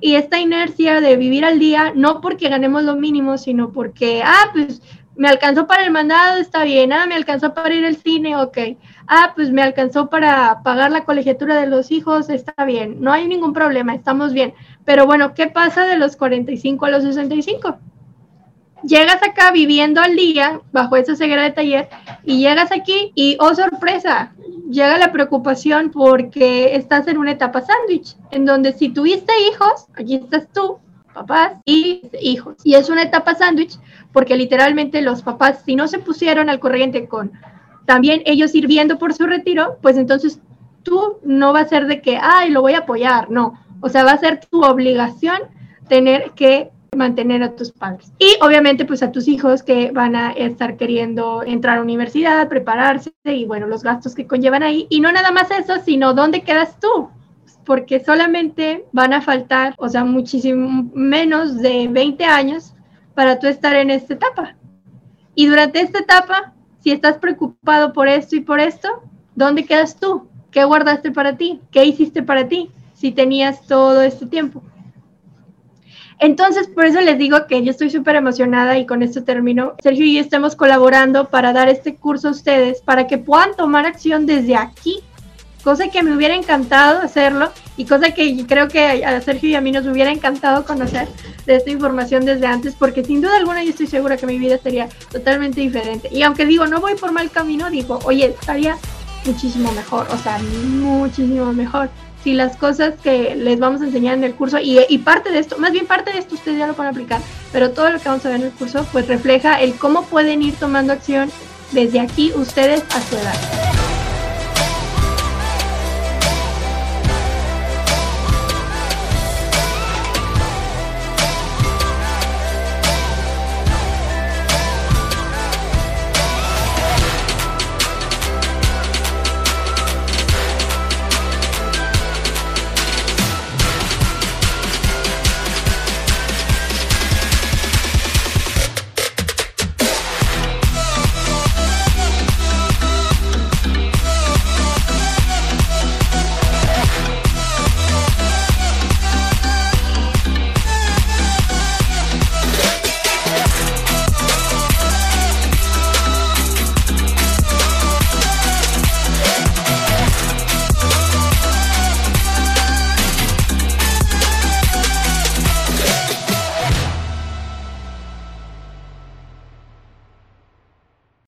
y 0.00 0.14
esta 0.14 0.38
inercia 0.38 1.00
de 1.00 1.16
vivir 1.16 1.44
al 1.44 1.58
día, 1.58 1.92
no 1.94 2.20
porque 2.20 2.48
ganemos 2.48 2.84
lo 2.84 2.96
mínimo, 2.96 3.38
sino 3.38 3.72
porque, 3.72 4.22
ah, 4.24 4.50
pues 4.52 4.82
me 5.16 5.28
alcanzó 5.28 5.66
para 5.66 5.84
el 5.84 5.90
mandado, 5.90 6.38
está 6.38 6.64
bien, 6.64 6.92
ah, 6.92 7.06
me 7.06 7.14
alcanzó 7.14 7.54
para 7.54 7.74
ir 7.74 7.84
al 7.84 7.96
cine, 7.96 8.36
ok, 8.36 8.58
ah, 9.06 9.32
pues 9.34 9.50
me 9.50 9.62
alcanzó 9.62 10.10
para 10.10 10.62
pagar 10.62 10.92
la 10.92 11.04
colegiatura 11.04 11.58
de 11.58 11.66
los 11.66 11.90
hijos, 11.90 12.28
está 12.28 12.64
bien, 12.64 13.00
no 13.00 13.12
hay 13.12 13.26
ningún 13.26 13.52
problema, 13.54 13.94
estamos 13.94 14.32
bien. 14.32 14.54
Pero 14.84 15.06
bueno, 15.06 15.34
¿qué 15.34 15.46
pasa 15.46 15.86
de 15.86 15.96
los 15.96 16.16
45 16.16 16.84
a 16.84 16.90
los 16.90 17.02
65? 17.02 17.78
Llegas 18.82 19.22
acá 19.22 19.50
viviendo 19.52 20.02
al 20.02 20.16
día 20.16 20.60
bajo 20.70 20.96
esa 20.96 21.16
ceguera 21.16 21.42
de 21.42 21.52
taller 21.52 21.88
y 22.24 22.38
llegas 22.38 22.70
aquí 22.70 23.12
y, 23.14 23.36
oh 23.40 23.54
sorpresa, 23.54 24.34
llega 24.70 24.98
la 24.98 25.12
preocupación 25.12 25.90
porque 25.90 26.74
estás 26.74 27.06
en 27.08 27.18
una 27.18 27.32
etapa 27.32 27.62
sándwich, 27.62 28.16
en 28.30 28.44
donde 28.44 28.72
si 28.72 28.88
tuviste 28.88 29.32
hijos, 29.50 29.86
aquí 29.94 30.16
estás 30.16 30.48
tú, 30.52 30.78
papás 31.14 31.54
y 31.64 32.02
hijos. 32.20 32.56
Y 32.64 32.74
es 32.74 32.88
una 32.90 33.02
etapa 33.02 33.34
sándwich 33.34 33.78
porque 34.12 34.36
literalmente 34.36 35.02
los 35.02 35.22
papás, 35.22 35.62
si 35.64 35.76
no 35.76 35.88
se 35.88 35.98
pusieron 35.98 36.48
al 36.50 36.60
corriente 36.60 37.06
con 37.06 37.32
también 37.86 38.22
ellos 38.26 38.50
sirviendo 38.50 38.98
por 38.98 39.14
su 39.14 39.26
retiro, 39.26 39.78
pues 39.80 39.96
entonces 39.96 40.40
tú 40.82 41.18
no 41.22 41.52
va 41.52 41.60
a 41.60 41.68
ser 41.68 41.86
de 41.86 42.00
que, 42.00 42.18
ay, 42.20 42.50
lo 42.50 42.60
voy 42.60 42.74
a 42.74 42.78
apoyar, 42.78 43.30
no. 43.30 43.60
O 43.80 43.88
sea, 43.88 44.04
va 44.04 44.12
a 44.12 44.18
ser 44.18 44.40
tu 44.40 44.64
obligación 44.64 45.38
tener 45.88 46.32
que 46.32 46.70
mantener 46.96 47.42
a 47.42 47.54
tus 47.54 47.70
padres. 47.72 48.12
Y 48.18 48.36
obviamente 48.40 48.84
pues 48.84 49.02
a 49.02 49.12
tus 49.12 49.28
hijos 49.28 49.62
que 49.62 49.90
van 49.92 50.16
a 50.16 50.32
estar 50.32 50.76
queriendo 50.76 51.42
entrar 51.44 51.78
a 51.78 51.82
universidad, 51.82 52.48
prepararse 52.48 53.12
y 53.24 53.44
bueno, 53.44 53.66
los 53.66 53.82
gastos 53.82 54.14
que 54.14 54.26
conllevan 54.26 54.62
ahí. 54.62 54.86
Y 54.90 55.00
no 55.00 55.12
nada 55.12 55.30
más 55.30 55.50
eso, 55.50 55.74
sino 55.84 56.14
dónde 56.14 56.42
quedas 56.42 56.78
tú. 56.80 57.10
Porque 57.64 58.04
solamente 58.04 58.86
van 58.92 59.12
a 59.12 59.20
faltar, 59.20 59.74
o 59.78 59.88
sea, 59.88 60.04
muchísimo 60.04 60.90
menos 60.94 61.60
de 61.60 61.88
20 61.88 62.24
años 62.24 62.74
para 63.14 63.38
tú 63.38 63.46
estar 63.46 63.74
en 63.74 63.90
esta 63.90 64.14
etapa. 64.14 64.56
Y 65.34 65.46
durante 65.46 65.80
esta 65.80 65.98
etapa, 65.98 66.54
si 66.80 66.92
estás 66.92 67.18
preocupado 67.18 67.92
por 67.92 68.08
esto 68.08 68.36
y 68.36 68.40
por 68.40 68.60
esto, 68.60 68.88
¿dónde 69.34 69.64
quedas 69.64 69.96
tú? 69.96 70.28
¿Qué 70.52 70.64
guardaste 70.64 71.10
para 71.10 71.36
ti? 71.36 71.60
¿Qué 71.70 71.84
hiciste 71.84 72.22
para 72.22 72.48
ti 72.48 72.70
si 72.94 73.12
tenías 73.12 73.66
todo 73.66 74.00
este 74.02 74.26
tiempo? 74.26 74.62
Entonces, 76.18 76.66
por 76.68 76.86
eso 76.86 77.00
les 77.00 77.18
digo 77.18 77.46
que 77.46 77.62
yo 77.62 77.70
estoy 77.70 77.90
súper 77.90 78.16
emocionada 78.16 78.78
y 78.78 78.86
con 78.86 79.02
esto 79.02 79.22
termino. 79.22 79.74
Sergio 79.82 80.04
y 80.04 80.14
yo 80.14 80.20
estamos 80.20 80.56
colaborando 80.56 81.28
para 81.28 81.52
dar 81.52 81.68
este 81.68 81.94
curso 81.96 82.28
a 82.28 82.30
ustedes 82.30 82.80
para 82.80 83.06
que 83.06 83.18
puedan 83.18 83.54
tomar 83.54 83.84
acción 83.84 84.24
desde 84.24 84.56
aquí, 84.56 85.00
cosa 85.62 85.88
que 85.88 86.02
me 86.02 86.16
hubiera 86.16 86.34
encantado 86.34 87.00
hacerlo 87.00 87.50
y 87.76 87.84
cosa 87.84 88.12
que 88.12 88.46
creo 88.46 88.68
que 88.68 89.04
a 89.04 89.20
Sergio 89.20 89.50
y 89.50 89.54
a 89.56 89.60
mí 89.60 89.72
nos 89.72 89.86
hubiera 89.86 90.10
encantado 90.10 90.64
conocer 90.64 91.06
de 91.44 91.56
esta 91.56 91.70
información 91.70 92.24
desde 92.24 92.46
antes, 92.46 92.74
porque 92.74 93.04
sin 93.04 93.20
duda 93.20 93.36
alguna 93.36 93.62
yo 93.62 93.70
estoy 93.70 93.86
segura 93.86 94.16
que 94.16 94.26
mi 94.26 94.38
vida 94.38 94.58
sería 94.58 94.88
totalmente 95.12 95.60
diferente. 95.60 96.08
Y 96.10 96.22
aunque 96.22 96.46
digo, 96.46 96.66
no 96.66 96.80
voy 96.80 96.94
por 96.94 97.12
mal 97.12 97.30
camino, 97.30 97.68
digo, 97.68 97.98
oye, 98.04 98.34
estaría 98.40 98.76
muchísimo 99.26 99.70
mejor, 99.72 100.06
o 100.12 100.16
sea, 100.18 100.38
muchísimo 100.38 101.52
mejor 101.52 101.90
si 102.26 102.32
las 102.32 102.56
cosas 102.56 102.94
que 103.04 103.36
les 103.36 103.60
vamos 103.60 103.82
a 103.82 103.84
enseñar 103.84 104.14
en 104.14 104.24
el 104.24 104.34
curso 104.34 104.58
y, 104.58 104.80
y, 104.88 104.98
parte 104.98 105.30
de 105.30 105.38
esto, 105.38 105.58
más 105.58 105.70
bien 105.70 105.86
parte 105.86 106.10
de 106.10 106.18
esto 106.18 106.34
ustedes 106.34 106.58
ya 106.58 106.66
lo 106.66 106.74
a 106.76 106.88
aplicar, 106.88 107.20
pero 107.52 107.70
todo 107.70 107.88
lo 107.88 108.00
que 108.00 108.08
vamos 108.08 108.26
a 108.26 108.30
ver 108.30 108.40
en 108.40 108.46
el 108.46 108.50
curso 108.50 108.84
pues 108.90 109.06
refleja 109.06 109.60
el 109.60 109.76
cómo 109.76 110.02
pueden 110.06 110.42
ir 110.42 110.56
tomando 110.56 110.92
acción 110.92 111.30
desde 111.70 112.00
aquí 112.00 112.32
ustedes 112.34 112.82
a 112.90 113.00
su 113.00 113.14
edad. 113.14 113.65